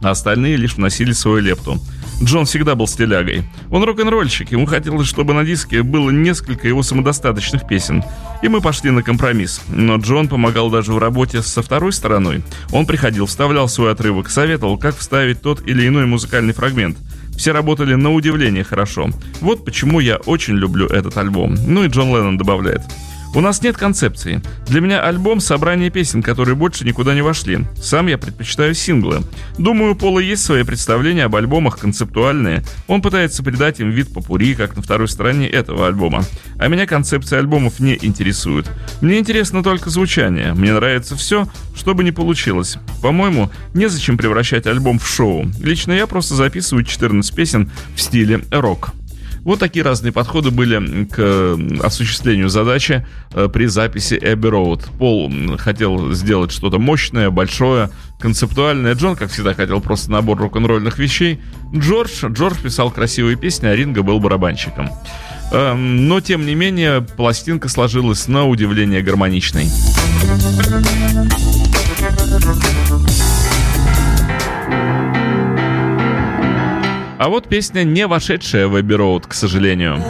а 0.00 0.10
остальные 0.10 0.56
лишь 0.56 0.76
вносили 0.76 1.12
свою 1.12 1.40
лепту. 1.40 1.78
Джон 2.22 2.46
всегда 2.46 2.74
был 2.74 2.86
стилягой. 2.86 3.42
Он 3.70 3.82
рок-н-ролльщик, 3.84 4.52
ему 4.52 4.66
хотелось, 4.66 5.08
чтобы 5.08 5.34
на 5.34 5.44
диске 5.44 5.82
было 5.82 6.10
несколько 6.10 6.68
его 6.68 6.82
самодостаточных 6.82 7.66
песен. 7.66 8.04
И 8.42 8.48
мы 8.48 8.60
пошли 8.60 8.90
на 8.90 9.02
компромисс. 9.02 9.60
Но 9.68 9.96
Джон 9.96 10.28
помогал 10.28 10.70
даже 10.70 10.92
в 10.92 10.98
работе 10.98 11.42
со 11.42 11.62
второй 11.62 11.92
стороной. 11.92 12.42
Он 12.72 12.86
приходил, 12.86 13.26
вставлял 13.26 13.68
свой 13.68 13.92
отрывок, 13.92 14.30
советовал, 14.30 14.78
как 14.78 14.96
вставить 14.96 15.42
тот 15.42 15.66
или 15.66 15.86
иной 15.86 16.06
музыкальный 16.06 16.54
фрагмент. 16.54 16.96
Все 17.36 17.52
работали 17.52 17.94
на 17.94 18.12
удивление 18.12 18.64
хорошо. 18.64 19.10
Вот 19.40 19.64
почему 19.64 20.00
я 20.00 20.16
очень 20.18 20.54
люблю 20.54 20.86
этот 20.86 21.16
альбом. 21.16 21.56
Ну 21.66 21.84
и 21.84 21.88
Джон 21.88 22.08
Леннон 22.08 22.38
добавляет. 22.38 22.82
У 23.34 23.40
нас 23.40 23.62
нет 23.62 23.76
концепции. 23.76 24.40
Для 24.68 24.80
меня 24.80 25.02
альбом— 25.02 25.40
собрание 25.40 25.90
песен, 25.90 26.22
которые 26.22 26.54
больше 26.54 26.84
никуда 26.84 27.14
не 27.14 27.20
вошли. 27.20 27.66
Сам 27.82 28.06
я 28.06 28.16
предпочитаю 28.16 28.74
синглы. 28.74 29.22
Думаю, 29.58 29.92
у 29.92 29.94
Пола 29.96 30.20
есть 30.20 30.44
свои 30.44 30.62
представления 30.62 31.24
об 31.24 31.34
альбомах 31.34 31.78
концептуальные. 31.78 32.62
Он 32.86 33.02
пытается 33.02 33.42
придать 33.42 33.80
им 33.80 33.90
вид 33.90 34.12
попури, 34.14 34.54
как 34.54 34.76
на 34.76 34.82
второй 34.82 35.08
стороне 35.08 35.48
этого 35.48 35.88
альбома. 35.88 36.22
А 36.60 36.68
меня 36.68 36.86
концепция 36.86 37.40
альбомов 37.40 37.80
не 37.80 37.98
интересует. 38.00 38.70
Мне 39.00 39.18
интересно 39.18 39.64
только 39.64 39.90
звучание. 39.90 40.54
Мне 40.54 40.72
нравится 40.72 41.16
все, 41.16 41.48
что 41.74 41.94
бы 41.94 42.04
ни 42.04 42.12
получилось. 42.12 42.78
По-моему, 43.02 43.50
незачем 43.74 44.16
превращать 44.16 44.68
альбом 44.68 45.00
в 45.00 45.08
шоу. 45.08 45.50
Лично 45.60 45.90
я 45.90 46.06
просто 46.06 46.36
записываю 46.36 46.84
14 46.84 47.34
песен 47.34 47.72
в 47.96 48.00
стиле 48.00 48.42
рок. 48.52 48.92
Вот 49.44 49.58
такие 49.58 49.84
разные 49.84 50.12
подходы 50.12 50.50
были 50.50 51.04
к 51.04 51.58
осуществлению 51.84 52.48
задачи 52.48 53.06
э, 53.32 53.48
при 53.52 53.66
записи 53.66 54.14
Abbey 54.14 54.50
Road. 54.50 54.88
Пол 54.98 55.30
хотел 55.58 56.12
сделать 56.12 56.50
что-то 56.50 56.78
мощное, 56.78 57.30
большое, 57.30 57.90
концептуальное. 58.18 58.94
Джон, 58.94 59.16
как 59.16 59.30
всегда, 59.30 59.54
хотел 59.54 59.80
просто 59.80 60.10
набор 60.10 60.38
рок-н-ролльных 60.38 60.98
вещей. 60.98 61.40
Джордж, 61.74 62.24
Джордж 62.26 62.56
писал 62.62 62.90
красивые 62.90 63.36
песни, 63.36 63.66
а 63.66 63.76
Ринго 63.76 64.02
был 64.02 64.18
барабанщиком. 64.18 64.88
Эм, 65.52 66.08
но, 66.08 66.20
тем 66.20 66.46
не 66.46 66.54
менее, 66.54 67.02
пластинка 67.02 67.68
сложилась 67.68 68.26
на 68.28 68.46
удивление 68.46 69.02
гармоничной. 69.02 69.68
А 77.18 77.28
вот 77.28 77.48
песня, 77.48 77.84
не 77.84 78.06
вошедшая 78.06 78.66
в 78.68 78.80
Эбби 78.80 78.94
Роуд, 78.94 79.26
к 79.26 79.34
сожалению. 79.34 80.02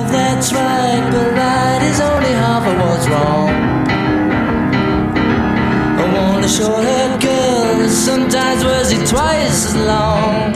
Sometimes 8.04 8.64
was 8.64 8.92
it 8.92 9.06
twice 9.06 9.66
as 9.66 9.76
long. 9.76 10.52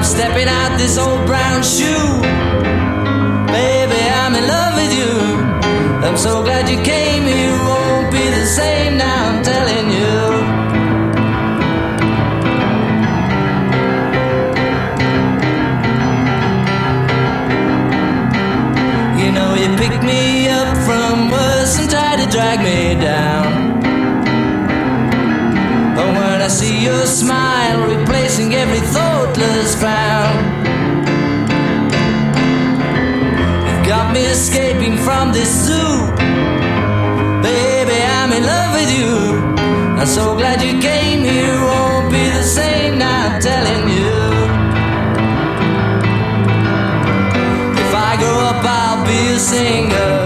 I'm 0.00 0.04
stepping 0.04 0.48
out 0.48 0.76
this 0.78 0.98
old 0.98 1.26
brown 1.26 1.62
shoe. 1.62 2.20
Baby, 3.52 4.02
I'm 4.20 4.34
in 4.34 4.46
love 4.48 4.74
with 4.76 4.92
you. 5.00 5.12
I'm 6.06 6.16
so 6.16 6.42
glad 6.42 6.68
you 6.68 6.82
came. 6.82 7.24
You 7.28 7.52
won't 7.68 8.10
be 8.10 8.24
the 8.30 8.46
same 8.46 8.96
now, 8.96 9.29
your 26.90 27.06
smile 27.06 27.80
replacing 27.94 28.54
every 28.54 28.82
thoughtless 28.94 29.74
frown, 29.80 30.34
you've 33.66 33.86
got 33.92 34.12
me 34.14 34.22
escaping 34.36 34.96
from 35.06 35.32
this 35.32 35.50
zoo. 35.66 35.94
Baby, 37.48 37.98
I'm 38.18 38.32
in 38.38 38.44
love 38.54 38.72
with 38.78 38.90
you. 38.98 39.12
I'm 40.00 40.06
so 40.06 40.34
glad 40.40 40.56
you 40.62 40.74
came 40.80 41.22
here. 41.32 41.56
Won't 41.70 42.10
be 42.10 42.24
the 42.38 42.46
same 42.58 42.98
now, 42.98 43.28
I'm 43.28 43.40
telling 43.40 43.84
you. 43.96 44.14
If 47.84 47.90
I 48.08 48.10
grow 48.20 48.38
up, 48.50 48.62
I'll 48.78 49.04
be 49.06 49.20
a 49.36 49.38
singer. 49.38 50.19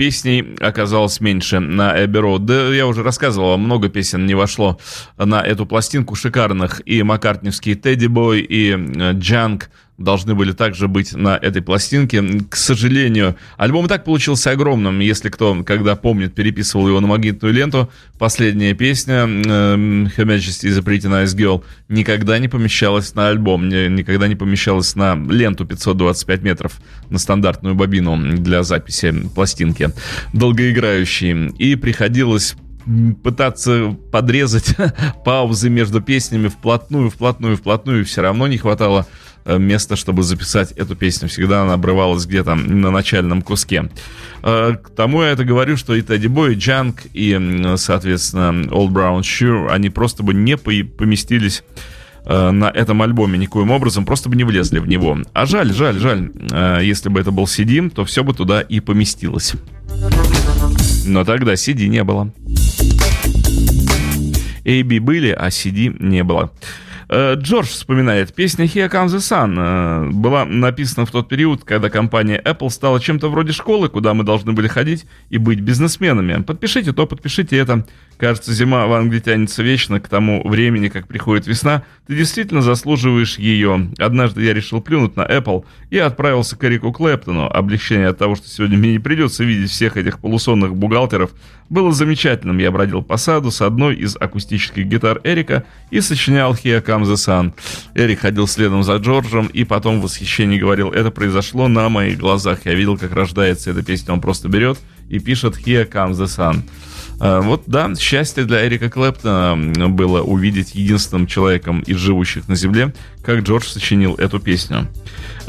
Песней 0.00 0.56
оказалось 0.60 1.20
меньше 1.20 1.60
на 1.60 2.02
Эбби 2.02 2.16
Роуд. 2.16 2.46
Да, 2.46 2.72
я 2.72 2.86
уже 2.86 3.02
рассказывал, 3.02 3.58
много 3.58 3.90
песен 3.90 4.24
не 4.24 4.34
вошло 4.34 4.78
на 5.18 5.42
эту 5.42 5.66
пластинку 5.66 6.14
шикарных. 6.14 6.80
И 6.86 7.02
Маккартневский 7.02 7.74
Тедди 7.74 8.06
Бой, 8.06 8.40
и 8.40 8.74
Джанк, 9.18 9.68
должны 10.00 10.34
были 10.34 10.52
также 10.52 10.88
быть 10.88 11.14
на 11.14 11.36
этой 11.36 11.62
пластинке. 11.62 12.22
К 12.48 12.56
сожалению, 12.56 13.36
альбом 13.56 13.86
и 13.86 13.88
так 13.88 14.04
получился 14.04 14.50
огромным. 14.50 14.98
Если 14.98 15.28
кто, 15.28 15.62
когда 15.62 15.94
помнит, 15.94 16.34
переписывал 16.34 16.88
его 16.88 17.00
на 17.00 17.06
магнитную 17.06 17.54
ленту, 17.54 17.90
последняя 18.18 18.74
песня 18.74 19.26
э, 19.26 19.26
Her 19.26 20.24
Majesty 20.24 20.68
is 20.68 20.78
a 20.78 20.82
Pretty 20.82 21.02
Nice 21.02 21.36
Girl 21.36 21.62
никогда 21.88 22.38
не 22.38 22.48
помещалась 22.48 23.14
на 23.14 23.28
альбом, 23.28 23.68
никогда 23.68 24.26
не 24.26 24.36
помещалась 24.36 24.96
на 24.96 25.14
ленту 25.14 25.66
525 25.66 26.42
метров, 26.42 26.80
на 27.10 27.18
стандартную 27.18 27.74
бобину 27.74 28.16
для 28.38 28.62
записи 28.62 29.14
пластинки 29.34 29.90
долгоиграющей. 30.32 31.48
И 31.58 31.76
приходилось 31.76 32.56
пытаться 33.22 33.96
подрезать 34.10 34.74
паузы 35.24 35.68
между 35.68 36.00
песнями 36.00 36.48
вплотную, 36.48 37.10
вплотную, 37.10 37.56
вплотную, 37.56 38.04
все 38.04 38.22
равно 38.22 38.46
не 38.46 38.56
хватало 38.56 39.06
место, 39.58 39.96
чтобы 39.96 40.22
записать 40.22 40.72
эту 40.72 40.96
песню. 40.96 41.28
Всегда 41.28 41.62
она 41.62 41.74
обрывалась 41.74 42.26
где-то 42.26 42.54
на 42.54 42.90
начальном 42.90 43.42
куске. 43.42 43.88
Э, 44.42 44.76
к 44.82 44.90
тому 44.90 45.22
я 45.22 45.30
это 45.30 45.44
говорю, 45.44 45.76
что 45.76 45.94
и 45.94 46.02
Тедди 46.02 46.26
Бой, 46.26 46.54
и 46.54 46.56
Джанк, 46.56 47.02
и, 47.12 47.74
соответственно, 47.76 48.66
Old 48.68 48.90
Brown 48.90 49.20
Shoe, 49.20 49.68
они 49.70 49.90
просто 49.90 50.22
бы 50.22 50.34
не 50.34 50.56
поместились 50.56 51.62
э, 52.24 52.50
на 52.50 52.70
этом 52.70 53.02
альбоме 53.02 53.38
никоим 53.38 53.70
образом, 53.70 54.04
просто 54.04 54.28
бы 54.28 54.36
не 54.36 54.44
влезли 54.44 54.78
в 54.78 54.88
него. 54.88 55.18
А 55.32 55.46
жаль, 55.46 55.72
жаль, 55.72 55.98
жаль. 55.98 56.30
Если 56.82 57.08
бы 57.08 57.20
это 57.20 57.30
был 57.30 57.44
CD, 57.44 57.88
то 57.90 58.04
все 58.04 58.24
бы 58.24 58.34
туда 58.34 58.60
и 58.60 58.80
поместилось. 58.80 59.54
Но 61.06 61.24
тогда 61.24 61.54
CD 61.54 61.86
не 61.86 62.04
было. 62.04 62.32
AB 64.64 65.00
были, 65.00 65.30
а 65.30 65.48
CD 65.48 65.94
не 65.98 66.22
было. 66.22 66.52
Э, 67.12 67.34
Джордж 67.34 67.66
вспоминает, 67.66 68.32
песня 68.32 68.66
Here 68.66 68.88
Comes 68.88 69.08
the 69.08 69.18
Sun 69.18 69.56
э, 69.58 70.10
была 70.12 70.44
написана 70.44 71.06
в 71.06 71.10
тот 71.10 71.28
период, 71.28 71.64
когда 71.64 71.90
компания 71.90 72.40
Apple 72.44 72.70
стала 72.70 73.00
чем-то 73.00 73.28
вроде 73.28 73.50
школы, 73.50 73.88
куда 73.88 74.14
мы 74.14 74.22
должны 74.22 74.52
были 74.52 74.68
ходить 74.68 75.06
и 75.28 75.36
быть 75.36 75.58
бизнесменами. 75.58 76.40
Подпишите 76.42 76.92
то, 76.92 77.08
подпишите 77.08 77.56
это. 77.56 77.84
Кажется, 78.20 78.52
зима 78.52 78.86
в 78.86 78.92
Англии 78.92 79.18
тянется 79.18 79.62
вечно 79.62 79.98
к 79.98 80.06
тому 80.06 80.46
времени, 80.46 80.88
как 80.88 81.08
приходит 81.08 81.46
весна. 81.46 81.84
Ты 82.06 82.14
действительно 82.14 82.60
заслуживаешь 82.60 83.38
ее. 83.38 83.88
Однажды 83.96 84.44
я 84.44 84.52
решил 84.52 84.82
плюнуть 84.82 85.16
на 85.16 85.22
Apple 85.22 85.64
и 85.88 85.96
отправился 85.96 86.54
к 86.54 86.62
Эрику 86.62 86.92
Клэптону. 86.92 87.46
Облегчение 87.50 88.08
от 88.08 88.18
того, 88.18 88.36
что 88.36 88.46
сегодня 88.46 88.76
мне 88.76 88.92
не 88.92 88.98
придется 88.98 89.42
видеть 89.42 89.70
всех 89.70 89.96
этих 89.96 90.18
полусонных 90.18 90.76
бухгалтеров, 90.76 91.30
было 91.70 91.92
замечательным. 91.92 92.58
Я 92.58 92.70
бродил 92.70 93.00
по 93.00 93.16
саду 93.16 93.50
с 93.50 93.62
одной 93.62 93.96
из 93.96 94.16
акустических 94.20 94.84
гитар 94.84 95.22
Эрика 95.24 95.64
и 95.90 96.02
сочинял 96.02 96.52
Here 96.52 96.84
Comes 96.84 97.04
the 97.04 97.14
Sun. 97.14 97.54
Эрик 97.94 98.20
ходил 98.20 98.46
следом 98.46 98.82
за 98.82 98.96
Джорджем 98.96 99.46
и 99.46 99.64
потом 99.64 100.00
в 100.00 100.02
восхищении 100.02 100.58
говорил, 100.58 100.90
это 100.90 101.10
произошло 101.10 101.68
на 101.68 101.88
моих 101.88 102.18
глазах. 102.18 102.66
Я 102.66 102.74
видел, 102.74 102.98
как 102.98 103.14
рождается 103.14 103.70
эта 103.70 103.82
песня. 103.82 104.12
Он 104.12 104.20
просто 104.20 104.48
берет 104.48 104.78
и 105.08 105.20
пишет 105.20 105.56
Here 105.56 105.90
Comes 105.90 106.12
the 106.12 106.26
Sun. 106.26 106.64
А, 107.20 107.42
вот, 107.42 107.64
да, 107.66 107.94
счастье 107.94 108.44
для 108.44 108.66
Эрика 108.66 108.88
Клэптона 108.88 109.88
было 109.88 110.22
увидеть 110.22 110.74
единственным 110.74 111.26
человеком 111.26 111.80
из 111.80 111.96
живущих 111.98 112.48
на 112.48 112.56
Земле, 112.56 112.94
как 113.22 113.40
Джордж 113.40 113.66
сочинил 113.66 114.14
эту 114.14 114.40
песню. 114.40 114.88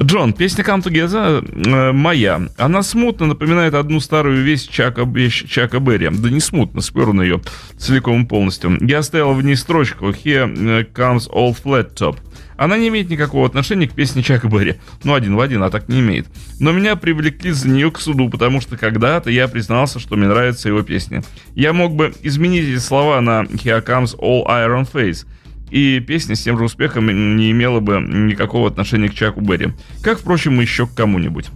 Джон, 0.01 0.33
песня 0.33 0.63
Come 0.65 0.83
Together 0.83 1.65
э, 1.65 1.91
моя. 1.93 2.41
Она 2.57 2.83
смутно 2.83 3.27
напоминает 3.27 3.73
одну 3.73 4.01
старую 4.01 4.43
вещь 4.43 4.67
Чака, 4.67 5.03
вещь 5.03 5.45
Чака 5.49 5.79
Берри. 5.79 6.09
Да 6.11 6.29
не 6.29 6.41
смутно, 6.41 6.81
спер 6.81 7.13
на 7.13 7.21
ее 7.21 7.41
целиком 7.77 8.23
и 8.23 8.27
полностью. 8.27 8.77
Я 8.81 8.99
оставил 8.99 9.33
в 9.33 9.41
ней 9.41 9.55
строчку 9.55 10.09
Here 10.09 10.91
comes 10.93 11.29
all 11.29 11.55
flat 11.55 11.93
top. 11.95 12.17
Она 12.61 12.77
не 12.77 12.89
имеет 12.89 13.09
никакого 13.09 13.47
отношения 13.47 13.87
к 13.87 13.93
песне 13.93 14.21
Чака 14.21 14.47
Берри. 14.47 14.75
Ну, 15.03 15.15
один 15.15 15.35
в 15.35 15.39
один, 15.39 15.63
а 15.63 15.71
так 15.71 15.89
не 15.89 15.99
имеет. 15.99 16.27
Но 16.59 16.71
меня 16.71 16.95
привлекли 16.95 17.49
за 17.49 17.67
нее 17.67 17.89
к 17.89 17.99
суду, 17.99 18.29
потому 18.29 18.61
что 18.61 18.77
когда-то 18.77 19.31
я 19.31 19.47
признался, 19.47 19.97
что 19.97 20.15
мне 20.15 20.27
нравится 20.27 20.69
его 20.69 20.83
песня. 20.83 21.23
Я 21.55 21.73
мог 21.73 21.95
бы 21.95 22.13
изменить 22.21 22.69
эти 22.69 22.77
слова 22.77 23.19
на 23.19 23.45
Here 23.45 23.83
Comes 23.83 24.15
All 24.15 24.45
Iron 24.45 24.87
Face, 24.87 25.25
и 25.71 25.99
песня 26.01 26.35
с 26.35 26.43
тем 26.43 26.59
же 26.59 26.65
успехом 26.65 27.07
не 27.35 27.49
имела 27.49 27.79
бы 27.79 27.99
никакого 27.99 28.67
отношения 28.67 29.09
к 29.09 29.15
Чаку 29.15 29.41
Берри. 29.41 29.69
Как, 30.03 30.19
впрочем, 30.19 30.59
еще 30.61 30.85
к 30.85 30.93
кому-нибудь. 30.93 31.47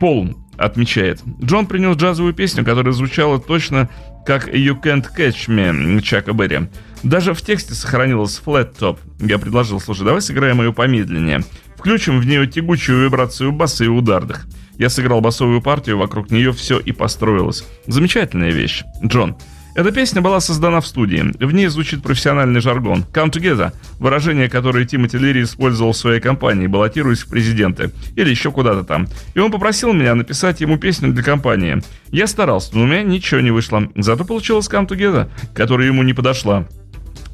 Пол 0.00 0.36
отмечает. 0.58 1.20
Джон 1.42 1.66
принес 1.66 1.96
джазовую 1.96 2.34
песню, 2.34 2.64
которая 2.64 2.92
звучала 2.92 3.38
точно 3.38 3.88
как 4.26 4.48
«You 4.48 4.80
Can't 4.80 5.06
Catch 5.16 5.48
Me» 5.48 6.02
Чака 6.02 6.32
Берри. 6.32 6.68
Даже 7.02 7.32
в 7.32 7.40
тексте 7.40 7.74
сохранилась 7.74 8.42
flat 8.44 8.76
top. 8.78 8.98
Я 9.20 9.38
предложил, 9.38 9.80
слушай, 9.80 10.04
давай 10.04 10.20
сыграем 10.20 10.60
ее 10.60 10.72
помедленнее. 10.72 11.44
Включим 11.76 12.18
в 12.20 12.26
нее 12.26 12.46
тягучую 12.46 13.04
вибрацию 13.04 13.52
баса 13.52 13.84
и 13.84 13.88
ударных. 13.88 14.46
Я 14.78 14.90
сыграл 14.90 15.20
басовую 15.20 15.62
партию, 15.62 15.96
вокруг 15.98 16.30
нее 16.30 16.52
все 16.52 16.78
и 16.78 16.92
построилось. 16.92 17.64
Замечательная 17.86 18.50
вещь. 18.50 18.84
Джон, 19.04 19.36
эта 19.78 19.92
песня 19.92 20.20
была 20.20 20.40
создана 20.40 20.80
в 20.80 20.88
студии. 20.88 21.32
В 21.38 21.52
ней 21.52 21.68
звучит 21.68 22.02
профессиональный 22.02 22.60
жаргон. 22.60 23.04
Come 23.12 23.30
Together– 23.30 23.72
выражение, 24.00 24.48
которое 24.48 24.84
Тимоти 24.84 25.16
Лири 25.16 25.44
использовал 25.44 25.92
в 25.92 25.96
своей 25.96 26.20
компании, 26.20 26.66
баллотируясь 26.66 27.20
в 27.20 27.28
президенты. 27.28 27.92
Или 28.16 28.30
еще 28.30 28.50
куда-то 28.50 28.82
там. 28.82 29.06
И 29.34 29.38
он 29.38 29.52
попросил 29.52 29.92
меня 29.92 30.16
написать 30.16 30.60
ему 30.60 30.78
песню 30.78 31.12
для 31.12 31.22
компании. 31.22 31.80
Я 32.10 32.26
старался, 32.26 32.76
но 32.76 32.82
у 32.82 32.86
меня 32.86 33.04
ничего 33.04 33.38
не 33.40 33.52
вышло. 33.52 33.88
Зато 33.94 34.24
получилась 34.24 34.68
Come 34.68 34.88
Together, 34.88 35.30
которая 35.54 35.86
ему 35.86 36.02
не 36.02 36.12
подошла. 36.12 36.66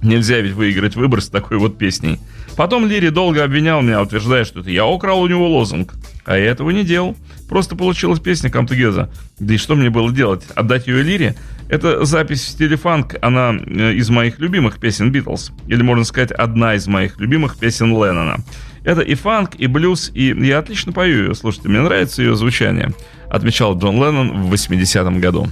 Нельзя 0.03 0.39
ведь 0.41 0.53
выиграть 0.53 0.97
выбор 0.97 1.23
с 1.23 1.31
такой 1.31 1.57
вот 1.57 1.79
песней. 1.79 2.21
Потом 2.57 2.87
Лири 2.87 3.11
долго 3.11 3.43
обвинял 3.43 3.83
меня, 3.83 4.01
утверждая, 4.03 4.45
что 4.45 4.61
это 4.61 4.71
я 4.71 4.87
украл 4.87 5.21
у 5.21 5.27
него 5.27 5.49
лозунг. 5.49 5.95
А 6.25 6.37
я 6.37 6.47
этого 6.47 6.71
не 6.71 6.85
делал. 6.85 7.17
Просто 7.49 7.77
получилась 7.77 8.21
песня 8.21 8.49
Come 8.49 8.67
Together. 8.67 9.11
Да 9.39 9.55
и 9.55 9.57
что 9.57 9.75
мне 9.75 9.91
было 9.91 10.13
делать? 10.13 10.45
Отдать 10.55 10.87
ее 10.87 11.03
Лире? 11.03 11.35
Это 11.69 12.05
запись 12.05 12.43
в 12.43 12.49
стиле 12.49 12.77
фанк, 12.77 13.17
она 13.23 13.53
э, 13.55 13.95
из 13.95 14.11
моих 14.11 14.39
любимых 14.39 14.79
песен 14.79 15.11
Битлз. 15.11 15.51
Или, 15.67 15.83
можно 15.83 16.05
сказать, 16.05 16.31
одна 16.31 16.75
из 16.75 16.87
моих 16.87 17.19
любимых 17.19 17.59
песен 17.59 17.91
Леннона. 17.91 18.39
Это 18.85 19.01
и 19.01 19.15
фанк, 19.15 19.55
и 19.57 19.67
блюз, 19.67 20.11
и 20.15 20.35
я 20.47 20.59
отлично 20.59 20.93
пою 20.93 21.25
ее. 21.25 21.35
Слушайте, 21.35 21.69
мне 21.71 21.81
нравится 21.81 22.23
ее 22.23 22.37
звучание. 22.37 22.93
Отмечал 23.31 23.79
Джон 23.79 23.97
Леннон 23.97 24.43
в 24.43 24.53
80-м 24.53 25.21
году. 25.21 25.49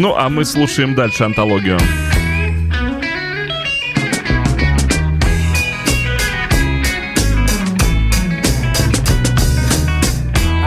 Ну, 0.00 0.14
а 0.16 0.28
мы 0.28 0.44
слушаем 0.44 0.94
дальше 0.94 1.24
антологию. 1.24 1.76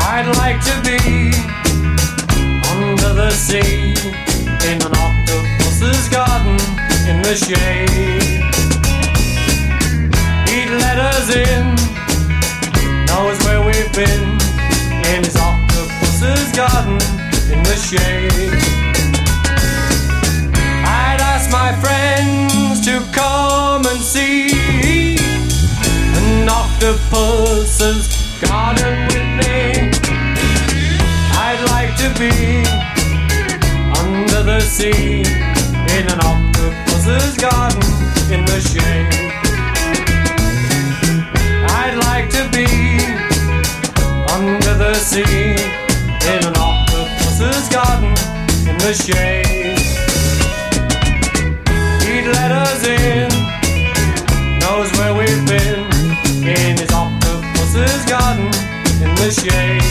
I'd 0.01 0.27
like 0.35 0.59
to 0.65 0.75
be 0.83 1.31
under 2.75 3.13
the 3.13 3.31
sea 3.31 3.93
in 4.69 4.81
an 4.81 4.93
octopus's 4.99 6.09
garden 6.09 6.59
in 7.07 7.21
the 7.21 7.33
shade. 7.33 8.43
He'd 10.49 10.71
let 10.71 10.99
us 10.99 11.33
in, 11.33 11.75
knows 13.05 13.41
where 13.45 13.61
we've 13.61 13.93
been 13.93 14.37
in 15.15 15.23
his 15.23 15.37
octopus's 15.37 16.51
garden 16.51 16.99
in 17.49 17.63
the 17.63 17.77
shade. 17.77 18.30
Octopus's 26.81 28.07
garden 28.41 29.05
with 29.07 29.27
me. 29.37 29.91
I'd 31.37 31.61
like 31.69 31.95
to 31.97 32.09
be 32.19 32.65
under 34.01 34.41
the 34.41 34.59
sea 34.61 35.21
in 35.95 36.09
an 36.09 36.19
octopus's 36.25 37.37
garden 37.37 37.83
in 38.33 38.45
the 38.45 38.59
shade. 38.59 39.13
I'd 41.69 41.97
like 42.09 42.29
to 42.31 42.49
be 42.49 42.65
under 44.33 44.73
the 44.73 44.95
sea 44.95 45.53
in 46.33 46.43
an 46.47 46.55
octopus's 46.57 47.69
garden 47.69 48.09
in 48.67 48.77
the 48.79 48.93
shade. 48.93 49.70
The 59.31 59.41
shade. 59.41 59.81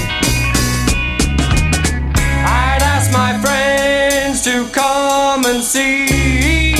my 3.13 3.39
friends 3.43 4.43
to 4.43 4.69
come 4.69 5.45
and 5.47 5.63
see 5.63 6.75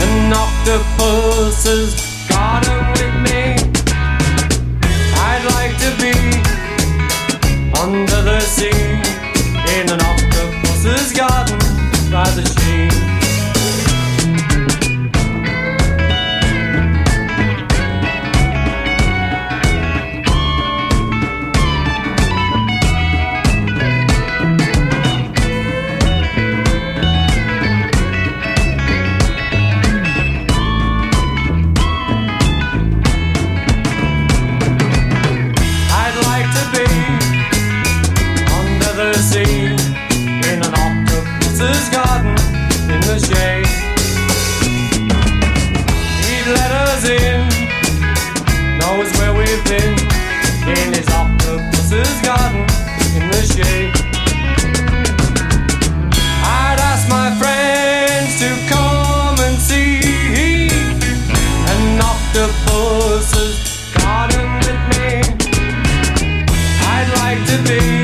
an 0.00 0.32
octopus's 0.32 1.87
Moses 63.34 63.92
garden 63.94 64.54
with 64.58 64.82
me. 64.96 65.20
I'd 66.80 67.10
like 67.18 67.46
to 67.48 67.68
be. 67.68 67.97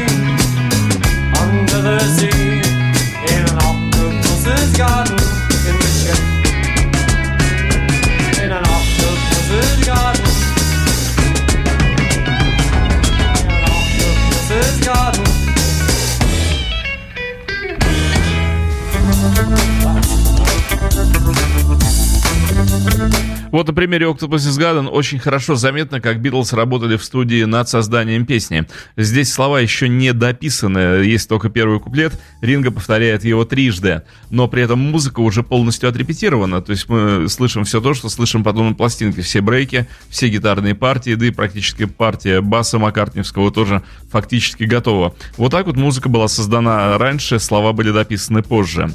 Вот 23.54 23.68
на 23.68 23.72
примере 23.72 24.06
Octopus 24.06 24.48
is 24.48 24.58
Garden 24.58 24.88
очень 24.88 25.20
хорошо 25.20 25.54
заметно, 25.54 26.00
как 26.00 26.20
Битлз 26.20 26.54
работали 26.54 26.96
в 26.96 27.04
студии 27.04 27.44
над 27.44 27.68
созданием 27.68 28.26
песни. 28.26 28.66
Здесь 28.96 29.32
слова 29.32 29.60
еще 29.60 29.88
не 29.88 30.12
дописаны, 30.12 31.04
есть 31.04 31.28
только 31.28 31.50
первый 31.50 31.78
куплет, 31.78 32.20
Ринга 32.40 32.72
повторяет 32.72 33.22
его 33.22 33.44
трижды, 33.44 34.02
но 34.28 34.48
при 34.48 34.64
этом 34.64 34.80
музыка 34.80 35.20
уже 35.20 35.44
полностью 35.44 35.88
отрепетирована, 35.88 36.62
то 36.62 36.72
есть 36.72 36.88
мы 36.88 37.28
слышим 37.28 37.62
все 37.62 37.80
то, 37.80 37.94
что 37.94 38.08
слышим 38.08 38.42
потом 38.42 38.70
на 38.70 38.74
пластинке, 38.74 39.22
все 39.22 39.40
брейки, 39.40 39.86
все 40.08 40.28
гитарные 40.28 40.74
партии, 40.74 41.14
да 41.14 41.26
и 41.26 41.30
практически 41.30 41.84
партия 41.84 42.40
баса 42.40 42.80
Маккартневского 42.80 43.52
тоже 43.52 43.84
фактически 44.10 44.64
готова. 44.64 45.14
Вот 45.36 45.52
так 45.52 45.66
вот 45.66 45.76
музыка 45.76 46.08
была 46.08 46.26
создана 46.26 46.98
раньше, 46.98 47.38
слова 47.38 47.72
были 47.72 47.92
дописаны 47.92 48.42
позже. 48.42 48.90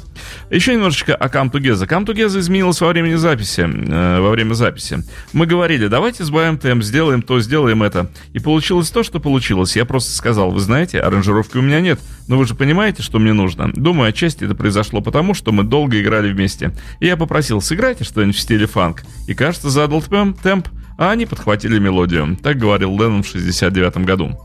Еще 0.50 0.74
немножечко 0.74 1.14
о 1.14 1.28
Come 1.28 1.50
Together. 1.50 1.88
Come 1.88 2.04
Together 2.04 2.38
изменилась 2.38 2.78
во 2.82 2.88
времени 2.88 3.14
записи, 3.14 3.62
э, 3.62 4.20
во 4.20 4.28
время 4.28 4.49
время 4.50 4.54
записи. 4.54 5.02
Мы 5.32 5.46
говорили, 5.46 5.88
давайте 5.88 6.24
сбавим 6.24 6.58
темп, 6.58 6.82
сделаем 6.82 7.22
то, 7.22 7.40
сделаем 7.40 7.82
это. 7.82 8.10
И 8.32 8.38
получилось 8.38 8.90
то, 8.90 9.02
что 9.02 9.20
получилось. 9.20 9.76
Я 9.76 9.84
просто 9.84 10.12
сказал, 10.12 10.50
вы 10.50 10.60
знаете, 10.60 11.00
аранжировки 11.00 11.56
у 11.56 11.62
меня 11.62 11.80
нет, 11.80 12.00
но 12.28 12.36
вы 12.36 12.46
же 12.46 12.54
понимаете, 12.54 13.02
что 13.02 13.18
мне 13.18 13.32
нужно. 13.32 13.70
Думаю, 13.72 14.08
отчасти 14.10 14.44
это 14.44 14.54
произошло 14.54 15.00
потому, 15.00 15.34
что 15.34 15.52
мы 15.52 15.64
долго 15.64 16.00
играли 16.00 16.32
вместе. 16.32 16.72
И 17.00 17.06
я 17.06 17.16
попросил, 17.16 17.60
сыграйте 17.60 18.04
что-нибудь 18.04 18.36
в 18.36 18.40
стиле 18.40 18.66
фанк. 18.66 19.02
И 19.26 19.34
кажется, 19.34 19.70
задал 19.70 20.02
темп, 20.02 20.68
а 20.98 21.10
они 21.10 21.26
подхватили 21.26 21.78
мелодию. 21.78 22.36
Так 22.42 22.58
говорил 22.58 22.92
Леннон 22.92 23.22
в 23.22 23.26
69 23.26 23.98
году. 23.98 24.38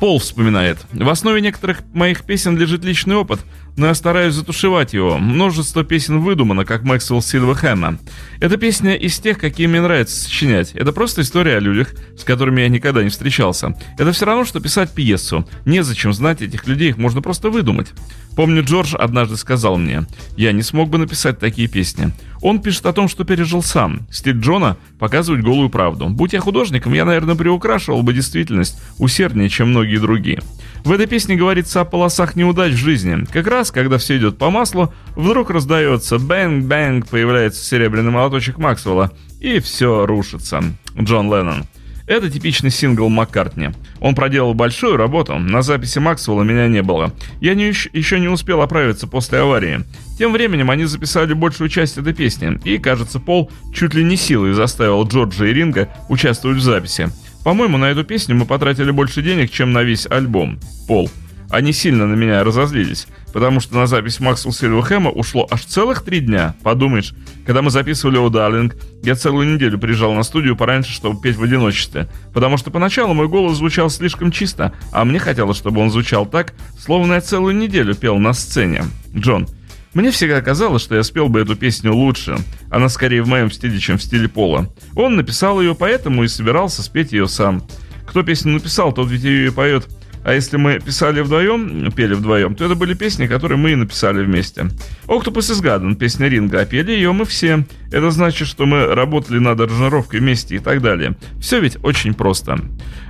Пол 0.00 0.18
вспоминает. 0.18 0.78
В 0.92 1.08
основе 1.08 1.40
некоторых 1.40 1.78
моих 1.94 2.24
песен 2.24 2.58
лежит 2.58 2.84
личный 2.84 3.16
опыт– 3.16 3.40
но 3.76 3.86
я 3.86 3.94
стараюсь 3.94 4.34
затушевать 4.34 4.92
его. 4.92 5.18
Множество 5.18 5.84
песен 5.84 6.20
выдумано, 6.20 6.64
как 6.64 6.82
Максвелл 6.82 7.22
Сильверхэмна. 7.22 7.98
Эта 8.40 8.56
песня 8.56 8.94
из 8.94 9.18
тех, 9.18 9.38
какие 9.38 9.66
мне 9.66 9.80
нравится 9.80 10.20
сочинять. 10.20 10.72
Это 10.72 10.92
просто 10.92 11.22
история 11.22 11.56
о 11.56 11.60
людях, 11.60 11.94
с 12.16 12.24
которыми 12.24 12.60
я 12.60 12.68
никогда 12.68 13.02
не 13.02 13.10
встречался. 13.10 13.76
Это 13.98 14.12
все 14.12 14.26
равно, 14.26 14.44
что 14.44 14.60
писать 14.60 14.92
пьесу. 14.92 15.48
Незачем 15.64 16.12
знать 16.12 16.42
этих 16.42 16.66
людей, 16.66 16.90
их 16.90 16.98
можно 16.98 17.22
просто 17.22 17.50
выдумать. 17.50 17.88
Помню, 18.36 18.64
Джордж 18.64 18.96
однажды 18.96 19.36
сказал 19.36 19.76
мне, 19.76 20.04
я 20.36 20.52
не 20.52 20.62
смог 20.62 20.88
бы 20.88 20.98
написать 20.98 21.38
такие 21.38 21.68
песни. 21.68 22.12
Он 22.44 22.60
пишет 22.60 22.84
о 22.84 22.92
том, 22.92 23.08
что 23.08 23.24
пережил 23.24 23.62
сам. 23.62 24.06
Стиль 24.10 24.38
Джона– 24.38 24.76
показывать 24.98 25.40
голую 25.40 25.70
правду. 25.70 26.10
Будь 26.10 26.34
я 26.34 26.40
художником, 26.40 26.92
я, 26.92 27.06
наверное, 27.06 27.36
приукрашивал 27.36 28.02
бы 28.02 28.12
действительность 28.12 28.78
усерднее, 28.98 29.48
чем 29.48 29.70
многие 29.70 29.96
другие. 29.96 30.42
В 30.84 30.92
этой 30.92 31.06
песне 31.06 31.36
говорится 31.36 31.80
о 31.80 31.86
полосах 31.86 32.36
неудач 32.36 32.74
в 32.74 32.76
жизни. 32.76 33.24
Как 33.32 33.46
раз, 33.46 33.70
когда 33.70 33.96
все 33.96 34.18
идет 34.18 34.36
по 34.36 34.50
маслу, 34.50 34.92
вдруг 35.16 35.48
раздается 35.48 36.18
bang-bang, 36.18 37.08
появляется 37.08 37.64
серебряный 37.64 38.10
молоточек 38.10 38.58
Максвелла, 38.58 39.10
и 39.40 39.58
все 39.60 40.04
рушится. 40.04 40.62
Джон 41.00 41.32
Леннон. 41.34 41.64
Это 42.06 42.30
типичный 42.30 42.70
сингл 42.70 43.08
Маккартни. 43.08 43.70
Он 44.00 44.14
проделал 44.14 44.52
большую 44.52 44.96
работу, 44.96 45.38
на 45.38 45.62
записи 45.62 45.98
Максвелла 45.98 46.42
меня 46.42 46.68
не 46.68 46.82
было. 46.82 47.14
Я 47.40 47.54
не, 47.54 47.68
еще 47.68 48.20
не 48.20 48.28
успел 48.28 48.60
оправиться 48.60 49.06
после 49.06 49.38
аварии. 49.38 49.84
Тем 50.18 50.32
временем 50.32 50.70
они 50.70 50.84
записали 50.84 51.32
большую 51.32 51.70
часть 51.70 51.96
этой 51.96 52.12
песни, 52.12 52.60
и, 52.64 52.78
кажется, 52.78 53.20
Пол 53.20 53.50
чуть 53.72 53.94
ли 53.94 54.04
не 54.04 54.16
силой 54.16 54.52
заставил 54.52 55.06
Джорджа 55.06 55.46
и 55.46 55.54
Ринга 55.54 55.88
участвовать 56.10 56.58
в 56.58 56.62
записи. 56.62 57.08
По-моему, 57.42 57.78
на 57.78 57.86
эту 57.86 58.04
песню 58.04 58.36
мы 58.36 58.44
потратили 58.44 58.90
больше 58.90 59.22
денег, 59.22 59.50
чем 59.50 59.72
на 59.72 59.82
весь 59.82 60.06
альбом. 60.06 60.58
Пол. 60.86 61.10
Они 61.54 61.72
сильно 61.72 62.08
на 62.08 62.14
меня 62.14 62.42
разозлились, 62.42 63.06
потому 63.32 63.60
что 63.60 63.76
на 63.76 63.86
запись 63.86 64.18
Максвелл 64.18 64.52
Сильверхэма 64.52 65.12
ушло 65.12 65.46
аж 65.48 65.64
целых 65.64 66.02
три 66.02 66.18
дня. 66.18 66.56
Подумаешь, 66.64 67.14
когда 67.46 67.62
мы 67.62 67.70
записывали 67.70 68.18
«О, 68.18 68.28
Дарлинг», 68.28 68.74
я 69.04 69.14
целую 69.14 69.54
неделю 69.54 69.78
приезжал 69.78 70.12
на 70.14 70.24
студию 70.24 70.56
пораньше, 70.56 70.92
чтобы 70.92 71.20
петь 71.20 71.36
в 71.36 71.44
одиночестве. 71.44 72.08
Потому 72.32 72.56
что 72.56 72.72
поначалу 72.72 73.14
мой 73.14 73.28
голос 73.28 73.58
звучал 73.58 73.88
слишком 73.88 74.32
чисто, 74.32 74.72
а 74.90 75.04
мне 75.04 75.20
хотелось, 75.20 75.56
чтобы 75.56 75.80
он 75.80 75.92
звучал 75.92 76.26
так, 76.26 76.54
словно 76.76 77.14
я 77.14 77.20
целую 77.20 77.54
неделю 77.54 77.94
пел 77.94 78.18
на 78.18 78.32
сцене. 78.32 78.82
Джон, 79.14 79.46
мне 79.92 80.10
всегда 80.10 80.40
казалось, 80.40 80.82
что 80.82 80.96
я 80.96 81.04
спел 81.04 81.28
бы 81.28 81.38
эту 81.38 81.54
песню 81.54 81.94
лучше. 81.94 82.36
Она 82.68 82.88
скорее 82.88 83.22
в 83.22 83.28
моем 83.28 83.52
стиле, 83.52 83.78
чем 83.78 83.98
в 83.98 84.02
стиле 84.02 84.28
Пола. 84.28 84.68
Он 84.96 85.14
написал 85.14 85.60
ее, 85.60 85.76
поэтому 85.76 86.24
и 86.24 86.26
собирался 86.26 86.82
спеть 86.82 87.12
ее 87.12 87.28
сам. 87.28 87.62
Кто 88.08 88.24
песню 88.24 88.54
написал, 88.54 88.92
тот 88.92 89.08
ведь 89.08 89.22
ее 89.22 89.46
и 89.46 89.50
поет. 89.50 89.88
А 90.24 90.32
если 90.32 90.56
мы 90.56 90.80
писали 90.80 91.20
вдвоем, 91.20 91.92
пели 91.92 92.14
вдвоем, 92.14 92.54
то 92.54 92.64
это 92.64 92.74
были 92.74 92.94
песни, 92.94 93.26
которые 93.26 93.58
мы 93.58 93.72
и 93.72 93.76
написали 93.76 94.24
вместе. 94.24 94.68
«Octopus 95.06 95.52
is 95.52 95.62
Garden»— 95.62 95.94
песня 95.96 96.28
Ринга, 96.28 96.60
а 96.60 96.64
пели 96.64 96.92
ее 96.92 97.12
мы 97.12 97.26
все. 97.26 97.64
Это 97.92 98.10
значит, 98.10 98.48
что 98.48 98.64
мы 98.64 98.86
работали 98.86 99.38
над 99.38 99.60
аранжировкой 99.60 100.20
вместе 100.20 100.56
и 100.56 100.58
так 100.58 100.80
далее. 100.80 101.16
Все 101.40 101.60
ведь 101.60 101.76
очень 101.84 102.14
просто. 102.14 102.58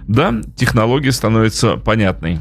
Да, 0.08 0.34
технология 0.56 1.12
становится 1.12 1.76
понятной. 1.76 2.40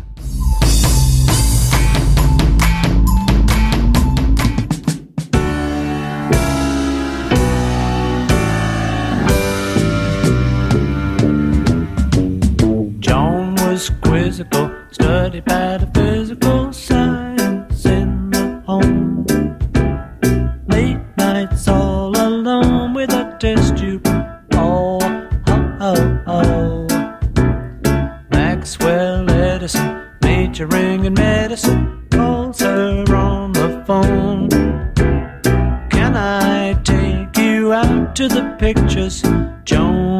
Physical, 13.90 14.72
studied 14.92 15.46
by 15.46 15.78
the 15.78 15.88
physical 15.94 16.72
science 16.72 17.86
in 17.86 18.30
the 18.30 18.62
home. 18.66 19.26
Late 20.68 21.02
nights 21.18 21.68
all 21.68 22.10
alone 22.10 22.94
with 22.94 23.12
a 23.12 23.36
test 23.40 23.78
tube. 23.78 24.02
Oh, 24.54 25.00
oh, 25.48 25.78
oh, 25.82 26.22
oh. 26.28 26.88
Maxwell 28.32 29.30
Edison, 29.30 30.02
majoring 30.22 31.06
in 31.06 31.14
medicine, 31.14 32.08
calls 32.12 32.60
her 32.60 33.04
on 33.14 33.52
the 33.54 33.84
phone. 33.86 34.50
Can 35.90 36.16
I 36.16 36.74
take 36.84 37.38
you 37.38 37.74
out 37.74 38.16
to 38.16 38.28
the 38.28 38.56
pictures, 38.60 39.24
Joan? 39.66 40.14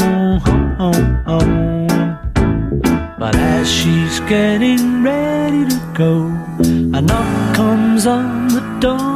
As 3.64 3.72
she's 3.72 4.20
getting 4.28 5.04
ready 5.04 5.64
to 5.70 5.80
go, 5.94 6.16
a 6.98 7.02
knock 7.02 7.56
comes 7.56 8.06
on 8.06 8.50
the 8.50 8.60
door. 8.82 9.13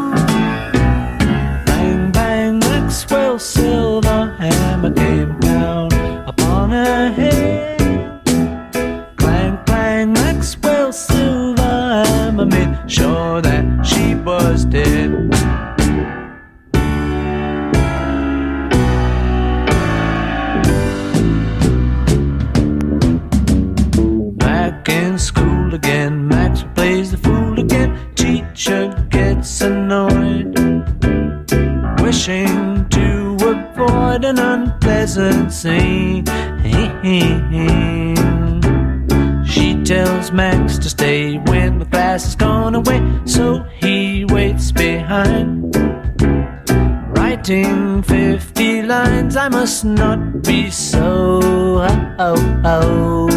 Must 49.77 49.85
not 49.85 50.41
be 50.41 50.71
so. 50.71 51.39
Oh, 51.83 52.15
oh, 52.17 52.61
oh. 52.65 53.27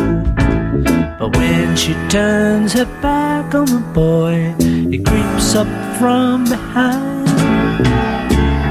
But 1.18 1.37
when 1.37 1.76
she 1.76 1.92
turns 2.09 2.72
her 2.72 2.87
back 3.03 3.55
on 3.55 3.66
the 3.66 3.85
boy, 3.92 4.55
he 4.59 5.03
creeps 5.03 5.55
up 5.55 5.68
from 5.98 6.44
behind. 6.44 7.26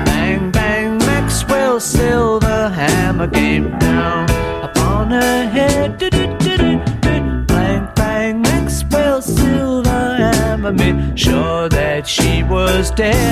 Bang, 0.06 0.50
bang, 0.50 0.98
Maxwell's 0.98 1.84
silver 1.84 2.70
hammer 2.70 3.28
came 3.28 3.78
down 3.78 4.24
upon 4.64 5.12
her 5.12 5.48
head. 5.48 6.00
Do, 6.00 6.10
do, 6.10 6.26
do, 6.40 6.80
Bang, 7.02 7.46
bang, 7.94 8.42
Maxwell's 8.42 9.26
silver 9.26 10.16
hammer 10.18 10.74
made 10.74 11.20
sure 11.20 11.70
that 11.70 12.08
she 12.08 12.42
was 12.42 12.90
dead. 12.90 13.29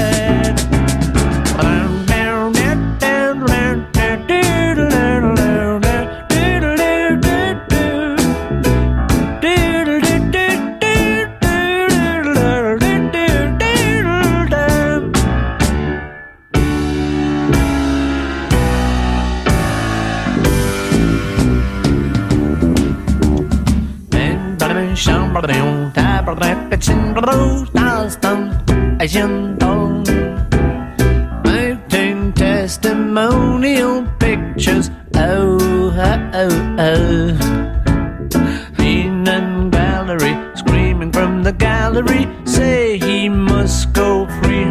Making 31.44 32.34
testimonial 32.34 34.06
pictures. 34.20 34.92
Oh 35.16 35.58
oh 35.98 36.30
oh 36.34 36.76
oh. 36.78 37.38
Heenan 38.78 39.72
gallery 39.72 40.36
screaming 40.56 41.12
from 41.12 41.42
the 41.42 41.54
gallery 41.54 42.28
say 42.46 43.00
he 43.00 43.30
must 43.30 43.92
go 43.94 44.28
free. 44.28 44.66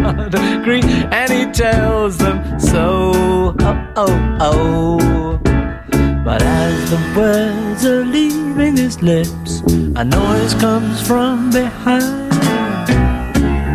Not 0.00 0.34
agree 0.34 0.82
and 0.82 1.30
he 1.32 1.46
tells 1.52 2.18
them 2.18 2.58
so. 2.58 3.12
Oh 3.60 3.92
oh 3.96 4.36
oh 4.40 5.15
the 6.96 7.20
words 7.20 7.84
are 7.84 8.04
leaving 8.04 8.76
his 8.76 9.02
lips. 9.02 9.60
A 9.96 10.04
noise 10.04 10.54
comes 10.54 11.06
from 11.06 11.50
behind. 11.50 12.30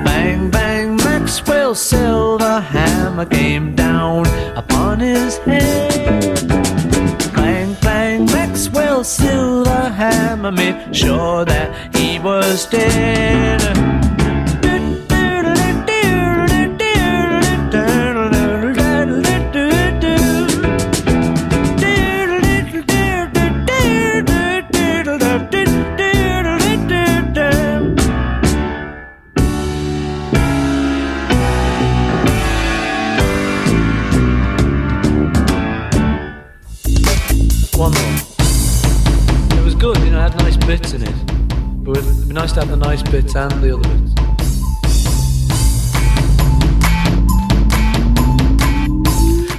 Bang 0.06 0.50
bang 0.50 0.96
maxwell's 0.98 1.80
silver 1.80 2.60
hammer 2.60 3.26
came 3.26 3.76
down 3.76 4.26
upon 4.56 5.00
his 5.00 5.38
head. 5.40 6.50
Clang, 7.36 7.76
clang, 7.76 8.26
Maxwell's 8.26 9.08
silver 9.08 9.90
hammer 9.90 10.52
made 10.52 10.96
sure 10.96 11.46
that 11.46 11.96
he 11.96 12.20
was 12.20 12.66
dead. 12.68 14.01
Have 42.62 42.70
the 42.70 42.76
nice 42.76 43.02
bits 43.04 43.36
and 43.36 43.52
the 43.62 43.74
other 43.74 43.90
bits. 43.90 44.12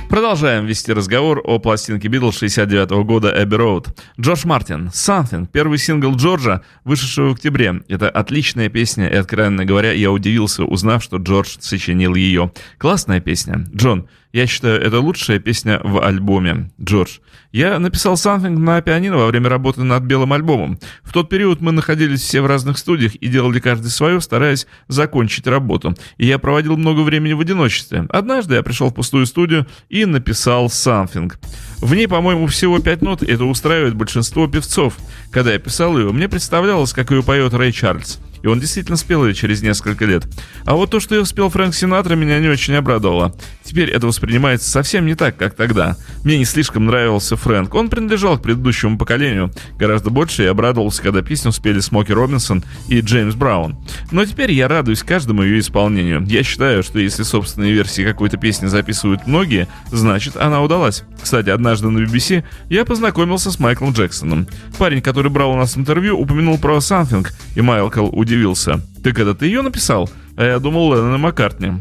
Продолжаем 0.08 0.66
вести 0.66 0.92
разговор 0.92 1.40
о 1.42 1.58
пластинке 1.58 2.06
Битлз 2.08 2.36
69 2.38 2.90
года 3.06 3.32
Эбби 3.34 3.54
Роуд. 3.54 3.98
Джордж 4.20 4.46
Мартин, 4.46 4.88
Something, 4.88 5.48
первый 5.50 5.78
сингл 5.78 6.14
Джорджа, 6.14 6.60
вышедший 6.84 7.30
в 7.30 7.32
октябре. 7.32 7.82
Это 7.88 8.10
отличная 8.10 8.68
песня, 8.68 9.08
и, 9.08 9.14
откровенно 9.14 9.64
говоря, 9.64 9.90
я 9.92 10.12
удивился, 10.12 10.64
узнав, 10.64 11.02
что 11.02 11.16
Джордж 11.16 11.56
сочинил 11.60 12.14
ее. 12.14 12.52
Классная 12.76 13.20
песня. 13.20 13.64
Джон, 13.74 14.06
я 14.32 14.46
считаю, 14.46 14.80
это 14.80 15.00
лучшая 15.00 15.38
песня 15.38 15.80
в 15.84 16.02
альбоме. 16.02 16.70
Джордж, 16.80 17.18
я 17.52 17.78
написал 17.78 18.14
Something 18.14 18.56
на 18.58 18.80
пианино 18.80 19.18
во 19.18 19.26
время 19.26 19.50
работы 19.50 19.82
над 19.82 20.04
белым 20.04 20.32
альбомом. 20.32 20.78
В 21.02 21.12
тот 21.12 21.28
период 21.28 21.60
мы 21.60 21.72
находились 21.72 22.22
все 22.22 22.40
в 22.40 22.46
разных 22.46 22.78
студиях 22.78 23.14
и 23.16 23.28
делали 23.28 23.60
каждый 23.60 23.88
свое, 23.88 24.20
стараясь 24.22 24.66
закончить 24.88 25.46
работу. 25.46 25.94
И 26.16 26.26
я 26.26 26.38
проводил 26.38 26.78
много 26.78 27.00
времени 27.00 27.34
в 27.34 27.40
одиночестве. 27.40 28.06
Однажды 28.08 28.54
я 28.54 28.62
пришел 28.62 28.88
в 28.88 28.94
пустую 28.94 29.26
студию 29.26 29.66
и 29.90 30.06
написал 30.06 30.66
Something. 30.66 31.32
В 31.78 31.94
ней, 31.94 32.08
по-моему, 32.08 32.46
всего 32.46 32.78
пять 32.78 33.02
нот, 33.02 33.22
и 33.22 33.30
это 33.30 33.44
устраивает 33.44 33.94
большинство 33.94 34.46
певцов. 34.46 34.96
Когда 35.30 35.52
я 35.52 35.58
писал 35.58 35.98
ее, 35.98 36.10
мне 36.10 36.28
представлялось, 36.28 36.92
как 36.92 37.10
ее 37.10 37.22
поет 37.22 37.52
Рэй 37.52 37.72
Чарльз. 37.72 38.18
И 38.42 38.46
он 38.46 38.60
действительно 38.60 38.96
спел 38.96 39.24
ее 39.26 39.34
через 39.34 39.62
несколько 39.62 40.04
лет. 40.04 40.24
А 40.64 40.74
вот 40.74 40.90
то, 40.90 41.00
что 41.00 41.14
ее 41.14 41.24
спел 41.24 41.48
Фрэнк 41.48 41.74
Синатра, 41.74 42.14
меня 42.14 42.38
не 42.40 42.48
очень 42.48 42.74
обрадовало. 42.74 43.34
Теперь 43.62 43.90
это 43.90 44.06
воспринимается 44.06 44.68
совсем 44.68 45.06
не 45.06 45.14
так, 45.14 45.36
как 45.36 45.54
тогда. 45.54 45.96
Мне 46.24 46.38
не 46.38 46.44
слишком 46.44 46.86
нравился 46.86 47.36
Фрэнк. 47.36 47.72
Он 47.74 47.88
принадлежал 47.88 48.38
к 48.38 48.42
предыдущему 48.42 48.98
поколению. 48.98 49.52
Гораздо 49.78 50.10
больше 50.10 50.42
я 50.42 50.50
обрадовался, 50.50 51.02
когда 51.02 51.22
песню 51.22 51.52
спели 51.52 51.80
Смоки 51.80 52.12
Робинсон 52.12 52.64
и 52.88 53.00
Джеймс 53.00 53.34
Браун. 53.34 53.76
Но 54.10 54.24
теперь 54.24 54.52
я 54.52 54.68
радуюсь 54.68 55.02
каждому 55.02 55.42
ее 55.42 55.60
исполнению. 55.60 56.24
Я 56.26 56.42
считаю, 56.42 56.82
что 56.82 56.98
если 56.98 57.22
собственные 57.22 57.72
версии 57.72 58.02
какой-то 58.02 58.36
песни 58.36 58.66
записывают 58.66 59.26
многие, 59.26 59.68
значит 59.90 60.36
она 60.36 60.62
удалась. 60.62 61.04
Кстати, 61.22 61.50
однажды 61.50 61.88
на 61.90 61.98
BBC 61.98 62.44
я 62.68 62.84
познакомился 62.84 63.50
с 63.50 63.60
Майклом 63.60 63.92
Джексоном. 63.92 64.48
Парень, 64.78 65.00
который 65.00 65.30
брал 65.30 65.52
у 65.52 65.56
нас 65.56 65.76
интервью, 65.76 66.18
упомянул 66.18 66.58
про 66.58 66.78
Something, 66.78 67.26
и 67.54 67.60
Майкл 67.60 68.06
удивился. 68.06 68.31
«Так 69.02 69.18
это 69.18 69.34
ты 69.34 69.46
ее 69.46 69.62
написал?» 69.62 70.10
А 70.36 70.44
я 70.44 70.58
думал 70.58 70.94
Леннон 70.94 71.20
Маккартни. 71.20 71.72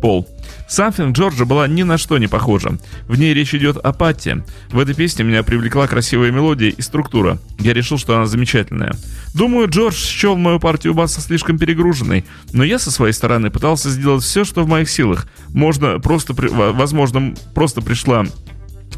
Пол. 0.00 0.26
Something 0.70 1.12
Джорджа 1.12 1.44
была 1.44 1.66
ни 1.66 1.82
на 1.82 1.98
что 1.98 2.18
не 2.18 2.26
похожа. 2.26 2.78
В 3.06 3.18
ней 3.18 3.32
речь 3.34 3.54
идет 3.54 3.78
о 3.78 3.92
Патте. 3.92 4.44
В 4.70 4.78
этой 4.78 4.94
песне 4.94 5.24
меня 5.24 5.42
привлекла 5.42 5.86
красивая 5.86 6.30
мелодия 6.30 6.68
и 6.70 6.82
структура. 6.82 7.38
Я 7.58 7.72
решил, 7.72 7.98
что 7.98 8.14
она 8.14 8.26
замечательная. 8.26 8.94
Думаю, 9.34 9.68
Джордж 9.68 9.96
счел 9.96 10.36
мою 10.36 10.60
партию 10.60 10.94
баса 10.94 11.20
слишком 11.20 11.58
перегруженной, 11.58 12.24
но 12.52 12.64
я 12.64 12.78
со 12.78 12.90
своей 12.90 13.12
стороны 13.12 13.50
пытался 13.50 13.90
сделать 13.90 14.22
все, 14.22 14.44
что 14.44 14.62
в 14.62 14.68
моих 14.68 14.90
силах. 14.90 15.26
Можно 15.48 15.98
просто, 16.00 16.34
при- 16.34 16.48
возможно, 16.48 17.34
просто 17.54 17.80
пришла 17.80 18.26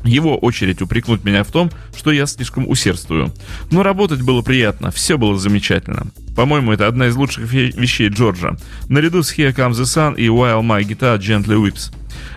его 0.05 0.37
очередь 0.39 0.83
упрекнуть 0.83 1.25
меня 1.25 1.45
в 1.45 1.51
том, 1.51 1.71
что 1.97 2.11
я 2.11 2.27
слишком 2.27 2.69
усердствую. 2.69 3.33
Но 3.71 3.83
работать 3.83 4.23
было 4.23 4.43
приятно, 4.43 4.91
все 4.91 5.19
было 5.19 5.39
замечательно. 5.39 6.07
По-моему, 6.35 6.73
это 6.73 6.87
одна 6.87 7.09
из 7.09 7.17
лучших 7.17 7.53
вещей 7.53 8.09
Джорджа. 8.09 8.57
Наряду 8.89 9.23
с 9.23 9.37
Here 9.37 9.55
Comes 9.55 9.73
the 9.73 9.85
Sun 9.85 10.17
и 10.17 10.27
While 10.27 10.63
My 10.63 10.83
Guitar 10.83 11.19
Gently 11.19 11.57
Whips. 11.57 11.93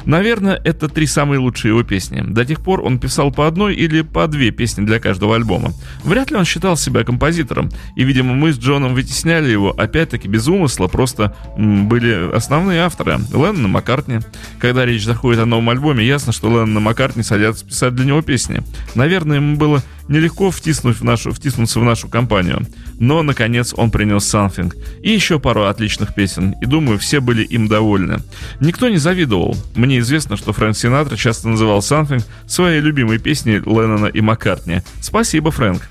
Наверное, 0.06 0.60
это 0.64 0.89
три 0.89 1.06
самые 1.06 1.39
лучшие 1.39 1.70
его 1.70 1.84
песни. 1.84 2.22
До 2.26 2.45
тех 2.45 2.62
пор 2.62 2.82
он 2.82 2.99
писал 2.99 3.32
по 3.32 3.47
одной 3.47 3.76
или 3.76 4.01
по 4.01 4.28
две 4.28 4.51
песни 4.51 4.86
для 4.86 4.99
каждого 4.99 5.36
альбома. 5.36 5.74
Вряд 6.04 6.32
ли 6.32 6.38
он 6.38 6.45
считал 6.45 6.78
себя 6.78 7.04
композитором, 7.04 7.70
и, 7.95 8.04
видимо, 8.04 8.34
мы 8.34 8.54
с 8.54 8.58
Джоном 8.58 8.93
вытесняли 8.93 9.49
его, 9.49 9.72
опять-таки 9.72 10.28
без 10.28 10.47
умысла, 10.47 10.88
просто 10.88 11.36
м, 11.58 11.88
были 11.88 12.34
основные 12.34 12.82
авторы. 12.82 13.20
Леннон 13.32 13.72
Маккартни. 13.72 14.20
Когда 14.60 14.86
речь 14.86 15.04
заходит 15.04 15.41
о 15.41 15.45
новом 15.45 15.70
альбоме, 15.70 16.06
ясно, 16.06 16.32
что 16.34 16.49
Леннон 16.49 16.84
Маккартни 16.84 17.24
садятся 17.24 17.66
писать 17.66 17.95
для 17.95 18.06
него 18.06 18.22
песни. 18.22 18.62
Наверное, 18.95 19.38
ему 19.38 19.58
было 19.58 19.82
нелегко 20.08 20.51
втиснуть 20.51 20.99
в 20.99 21.04
нашу, 21.04 21.32
втиснуться 21.32 21.80
в 21.80 21.84
нашу 21.84 22.10
компанию. 22.10 22.68
Но, 22.99 23.24
наконец, 23.24 23.74
он 23.76 23.89
принес 23.91 24.24
Something. 24.34 24.74
И 25.01 25.12
еще 25.12 25.39
пару 25.39 25.64
отличных 25.66 26.14
песен. 26.14 26.56
И 26.62 26.66
думаю, 26.66 26.99
все 26.99 27.20
были 27.20 27.43
им 27.43 27.68
довольны. 27.68 28.20
Никто 28.60 28.89
не 28.89 28.97
завидовал. 28.97 29.56
Мне 29.76 29.93
известно, 30.00 30.38
что 30.38 30.54
Фрэнк 30.54 30.76
Синатра 30.76 31.16
часто 31.16 31.48
называл 31.48 31.80
Something 31.80 32.24
своей 32.48 32.82
любимой 32.82 33.20
песней 33.20 33.60
Леннона 33.60 34.08
и 34.08 34.22
Маккартни. 34.22 34.82
Спасибо, 35.02 35.52
Фрэнк. 35.52 35.82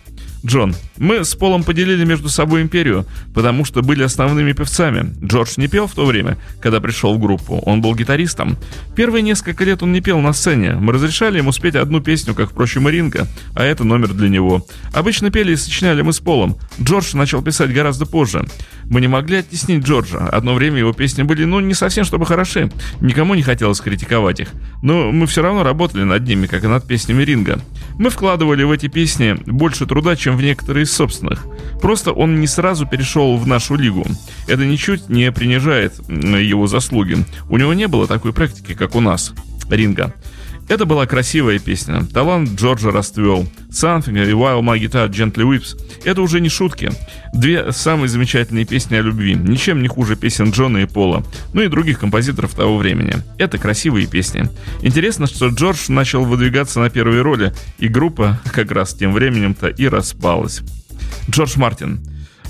Джон, 0.44 0.74
мы 0.98 1.24
с 1.24 1.36
Полом 1.36 1.62
поделили 1.62 2.04
между 2.04 2.28
собой 2.28 2.62
империю, 2.62 3.06
потому 3.32 3.64
что 3.64 3.80
были 3.80 4.02
основными 4.02 4.52
певцами. 4.52 5.14
Джордж 5.24 5.54
не 5.56 5.68
пел 5.68 5.86
в 5.86 5.92
то 5.92 6.04
время, 6.04 6.36
когда 6.60 6.80
пришел 6.80 7.14
в 7.14 7.20
группу. 7.20 7.58
Он 7.64 7.80
был 7.80 7.94
гитаристом. 7.94 8.56
Первые 8.96 9.22
несколько 9.22 9.64
лет 9.64 9.82
он 9.82 9.92
не 9.92 10.00
пел 10.00 10.18
на 10.20 10.32
сцене. 10.32 10.72
Мы 10.72 10.92
разрешали 10.92 11.38
ему 11.38 11.52
спеть 11.52 11.76
одну 11.76 12.00
песню, 12.00 12.34
как, 12.34 12.50
впрочем, 12.50 12.88
и 12.88 12.92
Ринга, 12.92 13.28
а 13.54 13.62
это 13.62 13.84
номер 13.84 14.14
для 14.14 14.28
него. 14.28 14.66
Обычно 14.92 15.30
пели 15.30 15.52
и 15.52 15.56
сочиняли 15.56 16.02
мы 16.02 16.12
с 16.12 16.18
Полом. 16.18 16.56
Джордж 16.80 17.16
начал 17.16 17.40
писать 17.42 17.72
гораздо 17.72 18.04
позже. 18.04 18.44
Мы 18.84 19.00
не 19.00 19.08
могли 19.08 19.38
оттеснить 19.38 19.84
Джорджа. 19.84 20.26
Одно 20.28 20.54
время 20.54 20.78
его 20.78 20.92
песни 20.92 21.22
были, 21.22 21.44
ну, 21.44 21.60
не 21.60 21.74
совсем 21.74 22.04
чтобы 22.04 22.26
хороши. 22.26 22.70
Никому 23.00 23.34
не 23.34 23.42
хотелось 23.42 23.80
критиковать 23.80 24.40
их. 24.40 24.48
Но 24.82 25.12
мы 25.12 25.26
все 25.26 25.42
равно 25.42 25.62
работали 25.62 26.02
над 26.02 26.26
ними, 26.26 26.46
как 26.46 26.64
и 26.64 26.66
над 26.68 26.86
песнями 26.86 27.22
Ринга. 27.22 27.60
Мы 27.98 28.10
вкладывали 28.10 28.64
в 28.64 28.70
эти 28.72 28.88
песни 28.88 29.36
больше 29.46 29.86
труда, 29.86 30.16
чем 30.16 30.31
в 30.36 30.42
некоторые 30.42 30.84
из 30.84 30.92
собственных. 30.92 31.46
Просто 31.80 32.12
он 32.12 32.40
не 32.40 32.46
сразу 32.46 32.86
перешел 32.86 33.36
в 33.36 33.46
нашу 33.46 33.76
лигу. 33.76 34.06
Это 34.46 34.64
ничуть 34.64 35.08
не 35.08 35.32
принижает 35.32 35.94
его 36.08 36.66
заслуги. 36.66 37.24
У 37.48 37.58
него 37.58 37.74
не 37.74 37.88
было 37.88 38.06
такой 38.06 38.32
практики, 38.32 38.74
как 38.74 38.94
у 38.94 39.00
нас. 39.00 39.32
Ринга. 39.68 40.14
Это 40.68 40.86
была 40.86 41.06
красивая 41.06 41.58
песня. 41.58 42.04
Талант 42.12 42.58
Джорджа 42.58 42.90
расцвел. 42.90 43.46
Something 43.70 44.26
и 44.26 44.32
While 44.32 44.60
My 44.60 44.78
Guitar 44.78 45.10
Gently 45.10 45.44
Whips— 45.44 45.78
это 46.04 46.22
уже 46.22 46.40
не 46.40 46.48
шутки. 46.48 46.90
Две 47.34 47.72
самые 47.72 48.08
замечательные 48.08 48.64
песни 48.64 48.96
о 48.96 49.02
любви. 49.02 49.34
Ничем 49.34 49.82
не 49.82 49.88
хуже 49.88 50.16
песен 50.16 50.50
Джона 50.50 50.78
и 50.78 50.86
Пола. 50.86 51.24
Ну 51.52 51.62
и 51.62 51.68
других 51.68 51.98
композиторов 51.98 52.54
того 52.54 52.78
времени. 52.78 53.16
Это 53.38 53.58
красивые 53.58 54.06
песни. 54.06 54.48
Интересно, 54.82 55.26
что 55.26 55.48
Джордж 55.48 55.90
начал 55.90 56.24
выдвигаться 56.24 56.80
на 56.80 56.90
первые 56.90 57.22
роли, 57.22 57.52
и 57.78 57.88
группа 57.88 58.40
как 58.52 58.70
раз 58.70 58.94
тем 58.94 59.12
временем-то 59.12 59.68
и 59.68 59.88
распалась. 59.88 60.62
Джордж 61.28 61.58
Мартин. 61.58 62.00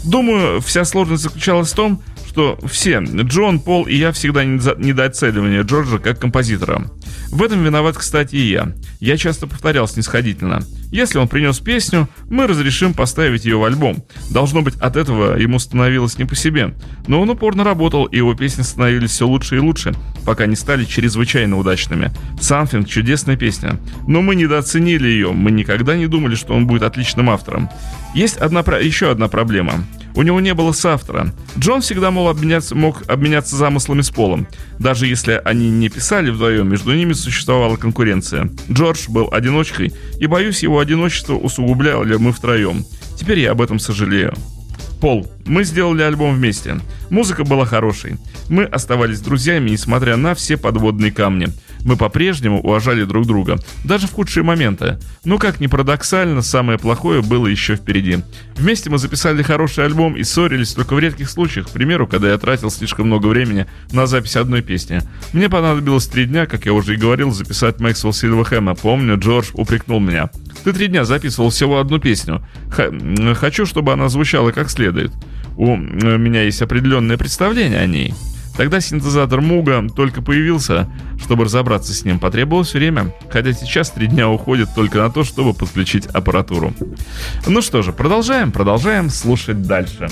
Думаю, 0.05 0.61
вся 0.61 0.85
сложность 0.85 1.23
заключалась 1.23 1.73
в 1.73 1.77
том, 1.77 2.03
что 2.29 2.59
все, 2.67 3.01
Джон, 3.05 3.61
Пол 3.61 3.85
и 3.85 3.95
я 3.95 4.11
всегда 4.11 4.45
недооценивали 4.45 5.63
Джорджа 5.63 5.99
как 5.99 6.19
композитора. 6.19 6.91
В 7.33 7.43
этом 7.43 7.65
виноват, 7.65 7.97
кстати, 7.97 8.37
и 8.37 8.51
я. 8.51 8.73
Я 9.01 9.17
часто 9.17 9.47
повторял 9.47 9.89
снисходительно. 9.89 10.61
Если 10.91 11.19
он 11.19 11.29
принес 11.29 11.61
песню, 11.61 12.07
мы 12.29 12.47
разрешим 12.47 12.93
поставить 12.93 13.47
ее 13.47 13.57
в 13.57 13.65
альбом. 13.65 14.05
Должно 14.29 14.61
быть, 14.61 14.77
от 14.77 14.97
этого 14.97 15.39
ему 15.39 15.59
становилось 15.59 16.19
не 16.19 16.27
по 16.27 16.37
себе. 16.37 16.75
Но 17.07 17.23
он 17.23 17.31
упорно 17.31 17.65
работал, 17.65 18.05
и 18.05 18.19
его 18.19 18.35
песни 18.35 18.61
становились 18.61 19.13
все 19.13 19.27
лучше 19.27 19.57
и 19.57 19.61
лучше, 19.61 19.95
пока 20.27 20.45
не 20.45 20.57
стали 20.57 20.85
чрезвычайно 20.85 21.57
удачными. 21.57 22.13
«Something»— 22.39 22.85
чудесная 22.87 23.37
песня. 23.37 23.81
Но 24.07 24.21
мы 24.21 24.35
недооценили 24.35 25.09
ее, 25.09 25.33
мы 25.33 25.51
никогда 25.51 25.97
не 25.97 26.09
думали, 26.09 26.35
что 26.35 26.53
он 26.53 26.67
будет 26.67 26.83
отличным 26.83 27.31
автором. 27.31 27.71
Есть 28.15 28.37
одна, 28.37 28.61
еще 28.61 29.11
одна 29.11 29.29
проблема. 29.29 29.83
У 30.15 30.23
него 30.23 30.41
не 30.41 30.55
было 30.55 30.73
соавтора. 30.73 31.33
Джон 31.59 31.81
всегда 31.81 32.11
мол, 32.11 32.29
обменяться, 32.29 32.75
мог 32.75 33.03
обменяться 33.09 33.57
замыслами 33.57 34.03
с 34.03 34.11
Полом. 34.11 34.47
Даже 34.79 35.07
если 35.07 35.41
они 35.45 35.71
не 35.71 35.89
писали 35.89 36.31
вдвоем, 36.31 36.69
между 36.69 36.95
ними 36.95 37.13
существовала 37.13 37.77
конкуренция. 37.77 38.51
Джордж 38.71 39.09
был 39.09 39.29
одиночкой, 39.33 39.93
и, 40.19 40.27
боюсь, 40.27 40.63
его 40.63 40.79
одиночество 40.79 41.35
усугубляли 41.35 42.17
мы 42.17 42.33
втроем. 42.33 42.85
Теперь 43.19 43.39
я 43.41 43.53
об 43.53 43.63
этом 43.63 43.79
сожалею. 43.79 44.35
Пол, 45.01 45.29
мы 45.47 45.65
сделали 45.65 46.03
альбом 46.03 46.37
вместе. 46.37 46.81
Музыка 47.11 47.43
была 47.43 47.65
хорошей. 47.65 48.19
Мы 48.49 48.65
оставались 48.65 49.21
друзьями, 49.21 49.71
несмотря 49.71 50.17
на 50.17 50.35
все 50.37 50.57
подводные 50.57 51.11
камни. 51.11 51.49
Мы 51.85 51.97
по-прежнему 51.97 52.61
уважали 52.61 53.05
друг 53.05 53.27
друга, 53.27 53.59
даже 53.85 54.07
в 54.07 54.13
худшие 54.13 54.45
моменты. 54.45 54.99
Но, 55.25 55.39
как 55.39 55.61
ни 55.61 55.67
парадоксально, 55.67 56.43
самое 56.43 56.79
плохое 56.79 57.23
было 57.23 57.47
еще 57.47 57.77
впереди. 57.77 58.19
Вместе 58.57 58.91
мы 58.91 58.99
записали 58.99 59.43
хороший 59.43 59.85
альбом 59.85 60.17
и 60.17 60.23
ссорились 60.23 60.75
только 60.75 60.95
в 60.95 60.99
редких 60.99 61.29
случаях, 61.29 61.69
к 61.69 61.71
примеру, 61.71 62.07
когда 62.07 62.31
я 62.31 62.39
тратил 62.39 62.71
слишком 62.71 63.07
много 63.07 63.27
времени 63.27 63.67
на 63.93 64.07
запись 64.07 64.37
одной 64.37 64.63
песни. 64.63 65.01
Мне 65.33 65.49
понадобилось 65.49 66.07
три 66.07 66.27
дня, 66.27 66.47
как 66.47 66.67
я 66.67 66.73
уже 66.73 66.95
и 66.95 66.97
говорил, 66.97 67.33
записать 67.33 67.81
Максвелл 67.81 68.13
Сильверхэма. 68.13 68.75
Помню, 68.75 69.19
Джордж 69.19 69.51
упрекнул 69.55 70.01
меня. 70.01 70.31
Ты 70.65 70.73
три 70.73 70.89
дня 70.89 71.05
записывал 71.05 71.51
всего 71.51 71.81
одну 71.81 71.99
песню. 71.99 72.47
Хочу, 73.35 73.67
чтобы 73.67 73.93
она 73.93 74.09
звучала 74.09 74.53
как 74.53 74.71
следует. 74.71 75.13
У 75.57 75.77
меня 75.77 76.43
есть 76.43 76.63
определенное 76.63 77.19
представление 77.19 77.81
о 77.81 77.87
ней. 77.87 78.15
Тогда 78.57 78.81
синтезатор 78.81 79.41
Муга 79.41 79.87
только 79.89 80.23
появился. 80.23 80.89
Чтобы 81.21 81.45
разобраться 81.45 81.95
с 81.95 82.05
ним, 82.05 82.19
потребовалось 82.19 82.75
время, 82.75 83.15
хотя 83.31 83.53
сейчас 83.53 83.91
три 83.91 84.07
дня 84.07 84.29
уходит 84.29 84.69
только 84.75 84.99
на 84.99 85.11
то, 85.11 85.25
чтобы 85.25 85.55
подключить 85.55 86.07
аппаратуру. 86.07 86.73
Ну 87.47 87.63
что 87.63 87.83
же, 87.83 87.93
продолжаем, 87.93 88.53
продолжаем 88.53 89.09
слушать 89.11 89.63
дальше. 89.63 90.09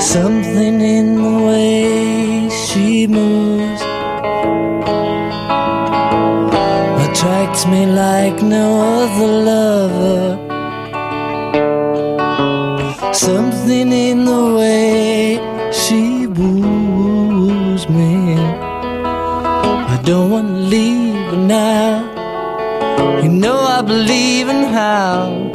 Something 0.00 0.80
in 0.80 1.14
the 1.14 1.38
way 1.46 2.48
she 2.48 3.06
moves 3.06 3.69
attracts 7.50 7.66
me 7.66 7.86
like 7.86 8.42
no 8.42 9.02
other 9.02 9.26
lover. 9.50 10.38
Something 13.12 13.92
in 13.92 14.24
the 14.24 14.54
way 14.56 15.38
she 15.72 16.26
woos 16.26 17.88
me. 17.88 18.36
I 19.94 20.00
don't 20.04 20.30
want 20.30 20.48
to 20.48 20.54
leave 20.54 21.38
now. 21.38 22.06
You 23.22 23.28
know 23.28 23.58
I 23.58 23.82
believe 23.82 24.48
in 24.48 24.64
how. 24.72 25.48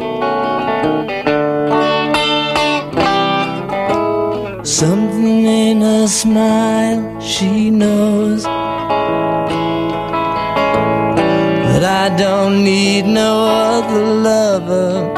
Something 4.64 5.46
in 5.46 5.82
her 5.82 6.08
smile, 6.08 7.22
she 7.22 7.70
knows 7.70 8.46
I 12.06 12.10
don't 12.16 12.64
need 12.64 13.08
no 13.08 13.46
other 13.48 14.06
lover. 14.30 15.12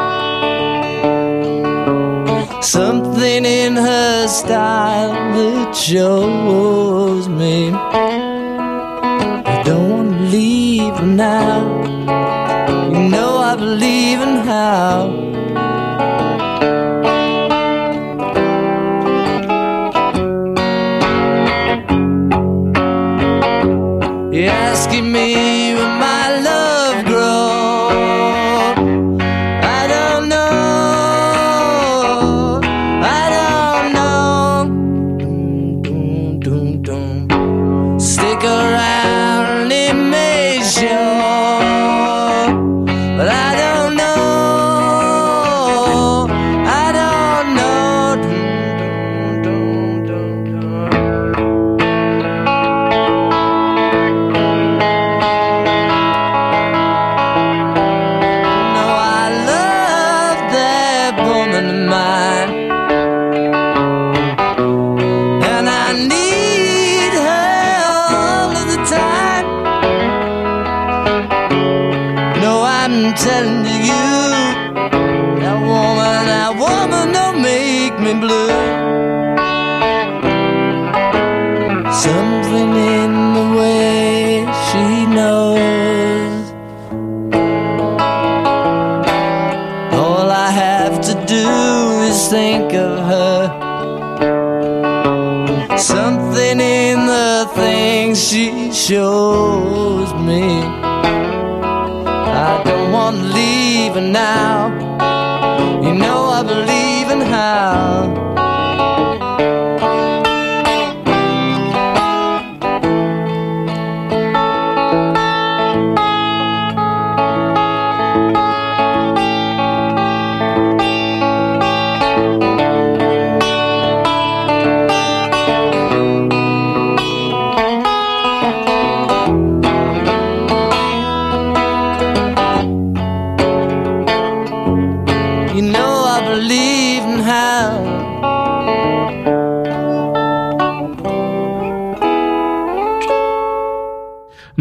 Something 2.61 3.43
in 3.43 3.75
her 3.75 4.27
style 4.29 5.11
that 5.11 5.75
shows 5.75 7.27
me 7.27 7.71
I 7.73 9.63
don't 9.65 9.89
want 9.91 10.11
to 10.13 10.19
leave 10.37 11.03
now. 11.03 11.59
You 12.93 13.09
know 13.09 13.37
I 13.37 13.57
believe 13.57 14.21
in 14.21 14.35
how. 14.47 15.36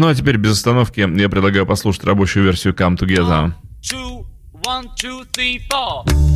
Ну 0.07 0.11
а 0.11 0.15
теперь 0.15 0.37
без 0.37 0.53
остановки 0.53 1.01
я 1.01 1.27
предлагаю 1.27 1.65
послушать 1.65 2.05
рабочую 2.05 2.45
версию 2.45 2.73
Come 2.73 2.95
Together. 2.95 3.51
two, 3.81 4.25
one, 4.63 4.85
two, 4.95 5.25
three, 5.33 5.59
four. 5.69 6.26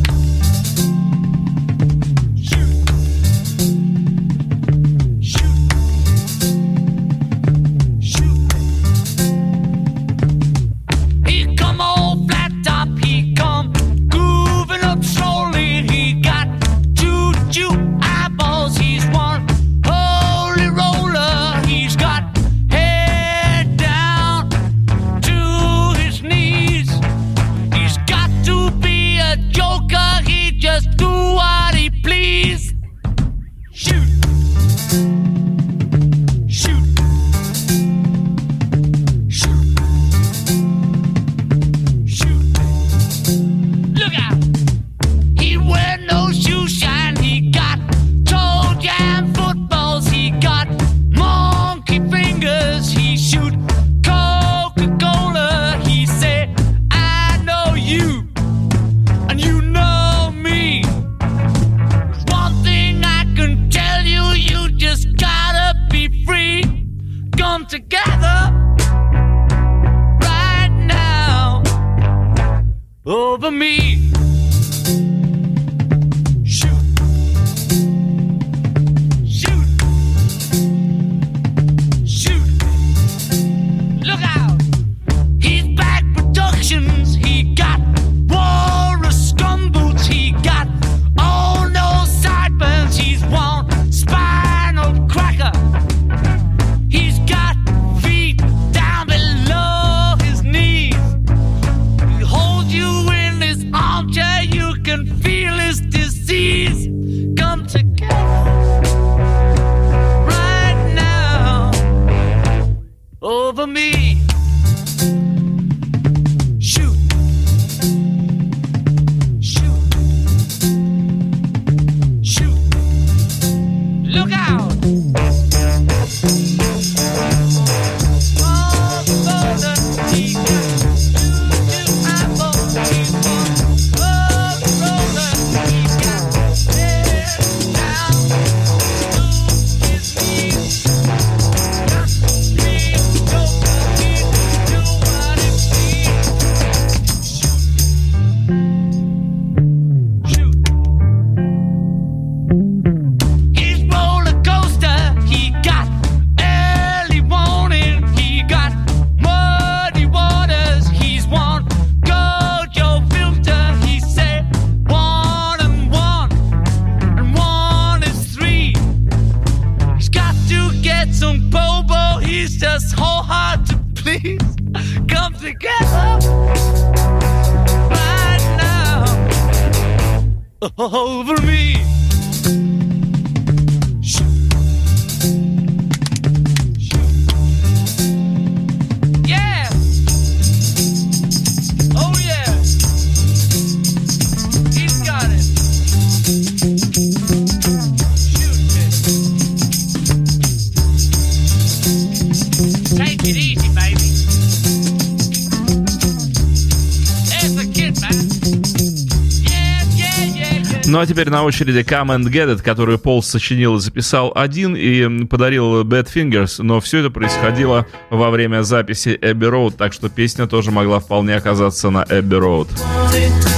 Ну 210.92 211.00
а 211.00 211.06
теперь 211.06 211.30
на 211.30 211.42
очереди 211.42 211.78
Come 211.78 212.18
and 212.18 212.24
Get 212.24 212.54
It, 212.54 212.62
которую 212.62 212.98
Пол 212.98 213.22
сочинил 213.22 213.76
и 213.76 213.80
записал 213.80 214.30
один 214.34 214.76
и 214.76 215.24
подарил 215.24 215.84
Bad 215.84 216.06
Fingers, 216.14 216.62
но 216.62 216.82
все 216.82 216.98
это 216.98 217.08
происходило 217.08 217.86
во 218.10 218.28
время 218.28 218.62
записи 218.62 219.18
Abbey 219.22 219.50
Road, 219.50 219.74
так 219.78 219.94
что 219.94 220.10
песня 220.10 220.46
тоже 220.46 220.70
могла 220.70 221.00
вполне 221.00 221.34
оказаться 221.34 221.88
на 221.88 222.02
Abbey 222.02 222.38
Road. 222.38 223.51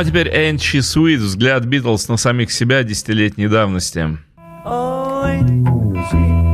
а 0.00 0.04
теперь 0.04 0.28
Энчи 0.28 0.80
Суит 0.80 1.20
взгляд 1.20 1.66
Битлз 1.66 2.08
на 2.08 2.16
самих 2.16 2.50
себя 2.52 2.82
десятилетней 2.82 3.48
давности. 3.48 4.16
Oh, 4.64 6.49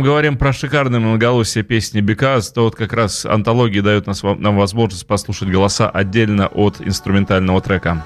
там 0.00 0.06
говорим 0.06 0.38
про 0.38 0.54
шикарные 0.54 0.98
многолосие 0.98 1.62
песни 1.62 2.00
Бекас, 2.00 2.50
то 2.50 2.62
вот 2.64 2.74
как 2.74 2.94
раз 2.94 3.26
антологии 3.26 3.80
дают 3.80 4.06
нас, 4.06 4.22
нам 4.22 4.56
возможность 4.56 5.06
послушать 5.06 5.50
голоса 5.50 5.90
отдельно 5.90 6.46
от 6.46 6.80
инструментального 6.80 7.60
трека. 7.60 8.02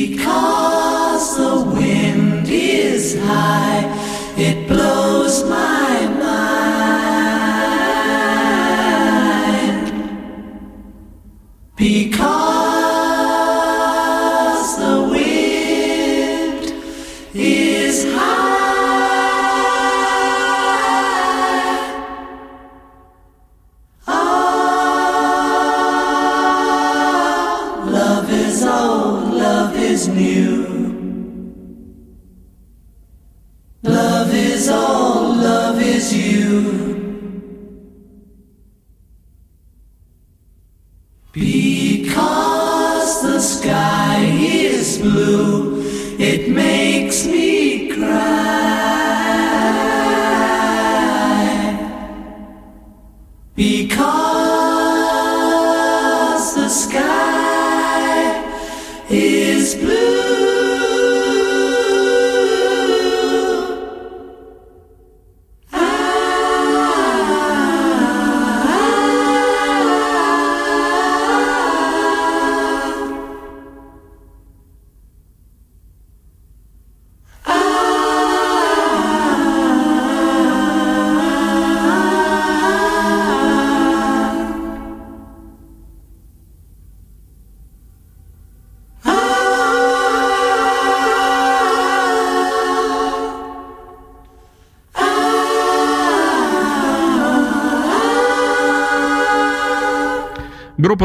Because 0.00 0.59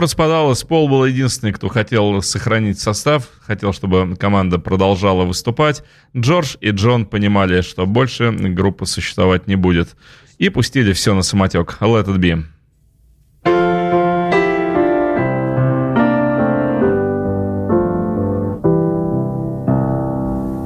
распадалась. 0.06 0.64
Пол 0.64 0.88
был 0.88 1.06
единственный, 1.06 1.52
кто 1.52 1.68
хотел 1.68 2.22
сохранить 2.22 2.80
состав, 2.80 3.30
хотел, 3.42 3.74
чтобы 3.74 4.16
команда 4.16 4.60
продолжала 4.60 5.26
выступать. 5.26 5.84
Джордж 6.16 6.56
и 6.62 6.70
Джон 6.70 7.06
понимали, 7.06 7.62
что 7.62 7.86
больше 7.86 8.32
группа 8.32 8.86
существовать 8.86 9.48
не 9.48 9.56
будет. 9.56 9.96
И 10.38 10.50
пустили 10.50 10.94
все 10.94 11.14
на 11.14 11.24
самотек. 11.24 11.78
Let 11.82 12.06
it 12.06 12.18
be. 12.18 12.44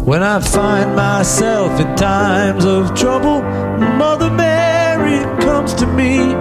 When 0.06 0.24
I 0.24 0.40
find 0.40 0.96
myself 0.96 1.80
in 1.80 1.96
times 1.96 2.66
of 2.66 2.96
trouble, 2.96 3.44
Mother 3.98 4.32
Mary 4.32 5.20
comes 5.40 5.74
to 5.76 5.86
me, 5.86 6.36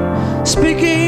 speaking 0.45 1.08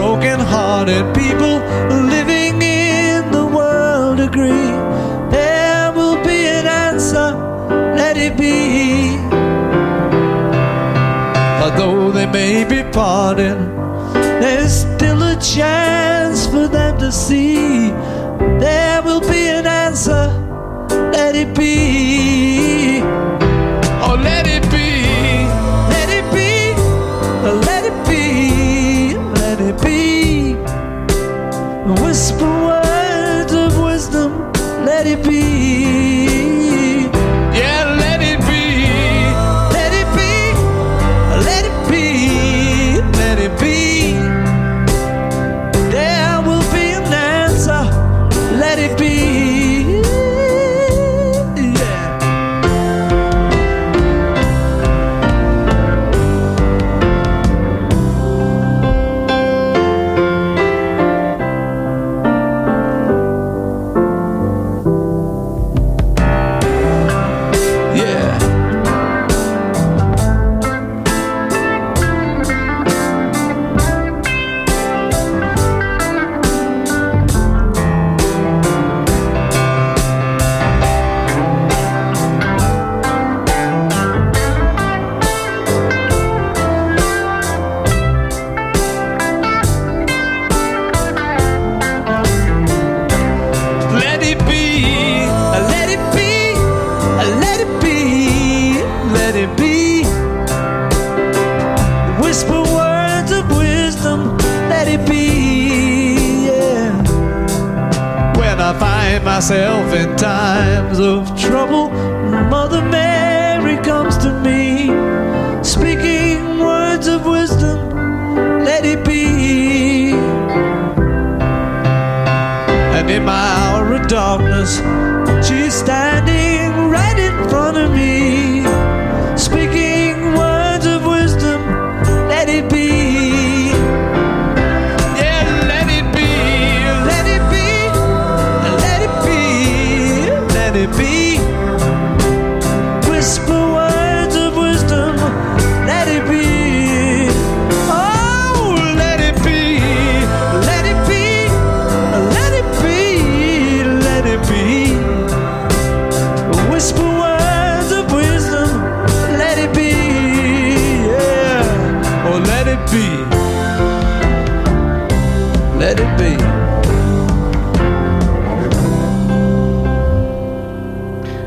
All 0.00 0.16
the 0.16 0.18
broken 0.18 0.40
hearted 0.40 1.14
people 1.14 1.58
living 2.08 2.62
in 2.62 3.30
the 3.30 3.44
world 3.44 4.20
agree, 4.20 4.70
there 5.30 5.92
will 5.92 6.22
be 6.24 6.46
an 6.46 6.66
answer, 6.66 7.34
let 7.96 8.16
it 8.16 8.36
be. 8.36 9.16
Although 11.62 12.10
they 12.12 12.26
may 12.26 12.64
be 12.64 12.82
parted, 12.90 13.56
there's 14.40 14.80
still 14.80 15.22
a 15.22 15.36
chance 15.40 16.46
for 16.46 16.68
them 16.68 16.98
to 16.98 17.12
see. 17.12 17.90
There 18.58 19.02
will 19.02 19.20
be 19.20 19.48
an 19.48 19.66
answer. 19.66 20.28
Let 21.12 21.36
it 21.36 21.56
be. 21.56 22.71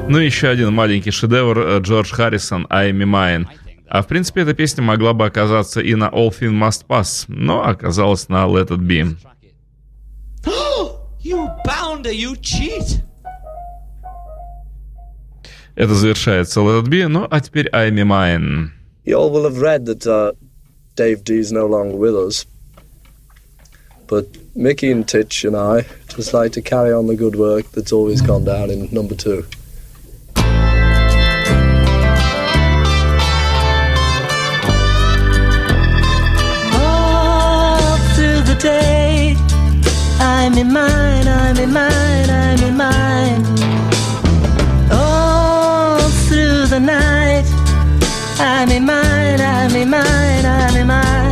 Ну, 0.07 0.19
еще 0.19 0.49
один 0.49 0.71
маленький 0.71 1.11
шедевр 1.11 1.59
э, 1.59 1.79
Джордж 1.79 2.13
Харрисон 2.13 2.67
«I'm 2.69 2.97
Mine». 3.03 3.47
А 3.87 4.01
в 4.01 4.07
принципе, 4.07 4.41
эта 4.41 4.53
песня 4.53 4.83
могла 4.83 5.13
бы 5.13 5.25
оказаться 5.25 5.81
и 5.81 5.95
на 5.95 6.09
All 6.09 6.29
Things 6.29 6.51
Must 6.51 6.85
Pass, 6.87 7.25
но 7.27 7.65
оказалась 7.67 8.29
на 8.29 8.45
Let 8.45 8.69
It 8.69 8.79
Be. 8.79 9.17
You 11.21 11.49
bounder, 11.65 12.11
you 12.11 12.35
cheat! 12.39 13.01
Это 15.75 15.95
завершается 15.95 16.59
Let 16.59 16.83
It 16.83 16.87
Be, 16.87 17.07
ну 17.07 17.27
а 17.29 17.41
теперь 17.41 17.67
I'm 17.69 17.95
Mine. 17.95 18.69
You 19.05 19.17
all 19.17 19.31
will 19.31 19.43
have 19.43 19.59
read 19.59 19.85
that 19.87 20.05
uh, 20.05 20.33
Dave 20.95 21.23
D's 21.23 21.51
no 21.51 21.65
longer 21.65 21.97
with 21.97 22.15
us. 22.15 22.45
But 24.07 24.27
Mickey 24.55 24.91
and 24.91 25.07
Titch 25.07 25.43
and 25.45 25.55
I 25.55 25.87
just 26.15 26.31
like 26.31 26.51
to 26.53 26.61
carry 26.61 26.93
on 26.93 27.07
the 27.07 27.15
good 27.15 27.35
work 27.35 27.71
that's 27.71 27.91
always 27.91 28.21
gone 28.21 28.45
down 28.45 28.69
in 28.69 28.87
number 28.91 29.15
two. 29.15 29.45
I'm 40.19 40.57
in 40.57 40.71
mine, 40.71 41.27
I'm 41.27 41.57
in 41.57 41.71
mine, 41.73 42.29
I'm 42.29 42.63
in 42.63 42.77
mine. 42.77 43.45
All 44.91 45.99
through 46.27 46.67
the 46.67 46.79
night. 46.79 47.45
I'm 48.39 48.69
in 48.69 48.85
mine, 48.85 49.41
I'm 49.41 49.75
in 49.75 49.89
mine, 49.89 50.45
I'm 50.45 50.75
in 50.75 50.87
mine. 50.87 51.24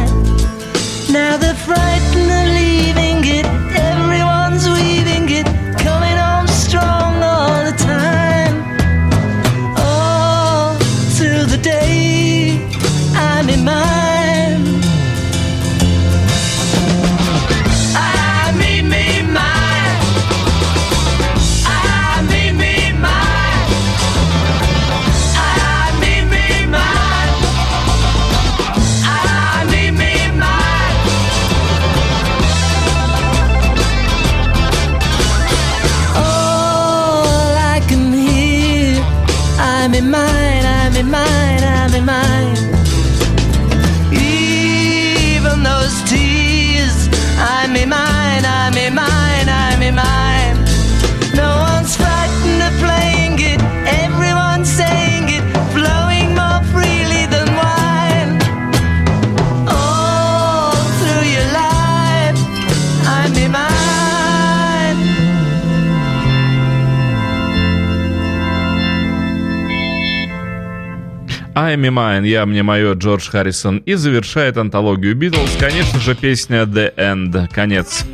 I'm 71.74 71.82
Mine, 71.82 72.28
я 72.28 72.46
мне 72.46 72.62
мое, 72.62 72.94
Джордж 72.94 73.30
Харрисон. 73.30 73.78
И 73.78 73.96
завершает 73.96 74.58
антологию 74.58 75.16
Битлз, 75.16 75.58
конечно 75.60 76.00
же, 76.00 76.14
песня 76.14 76.64
The 76.64 76.94
End, 76.96 77.48
конец. 77.52 78.06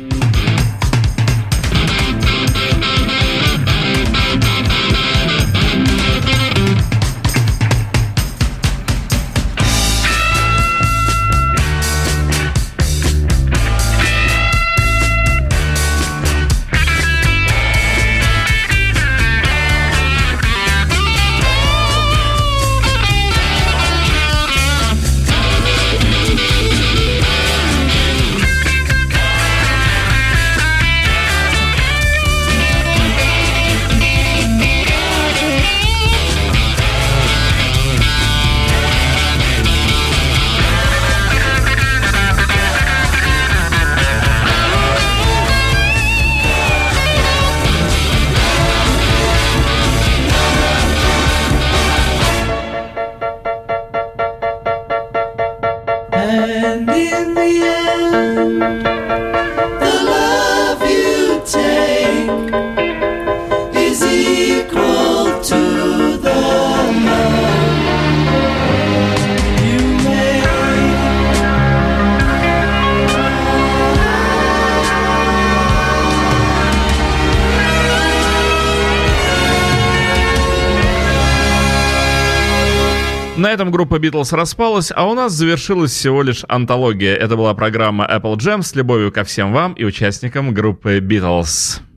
Группа 83.90 84.02
Битлз 84.02 84.32
распалась, 84.32 84.92
а 84.94 85.08
у 85.08 85.14
нас 85.14 85.32
завершилась 85.32 85.90
всего 85.90 86.22
лишь 86.22 86.44
антология. 86.48 87.16
Это 87.16 87.36
была 87.36 87.54
программа 87.54 88.04
Apple 88.04 88.36
Jam 88.36 88.62
с 88.62 88.76
любовью 88.76 89.10
ко 89.10 89.24
всем 89.24 89.52
вам 89.52 89.72
и 89.72 89.82
участникам 89.82 90.54
группы 90.54 91.00
Битлз. 91.00 91.82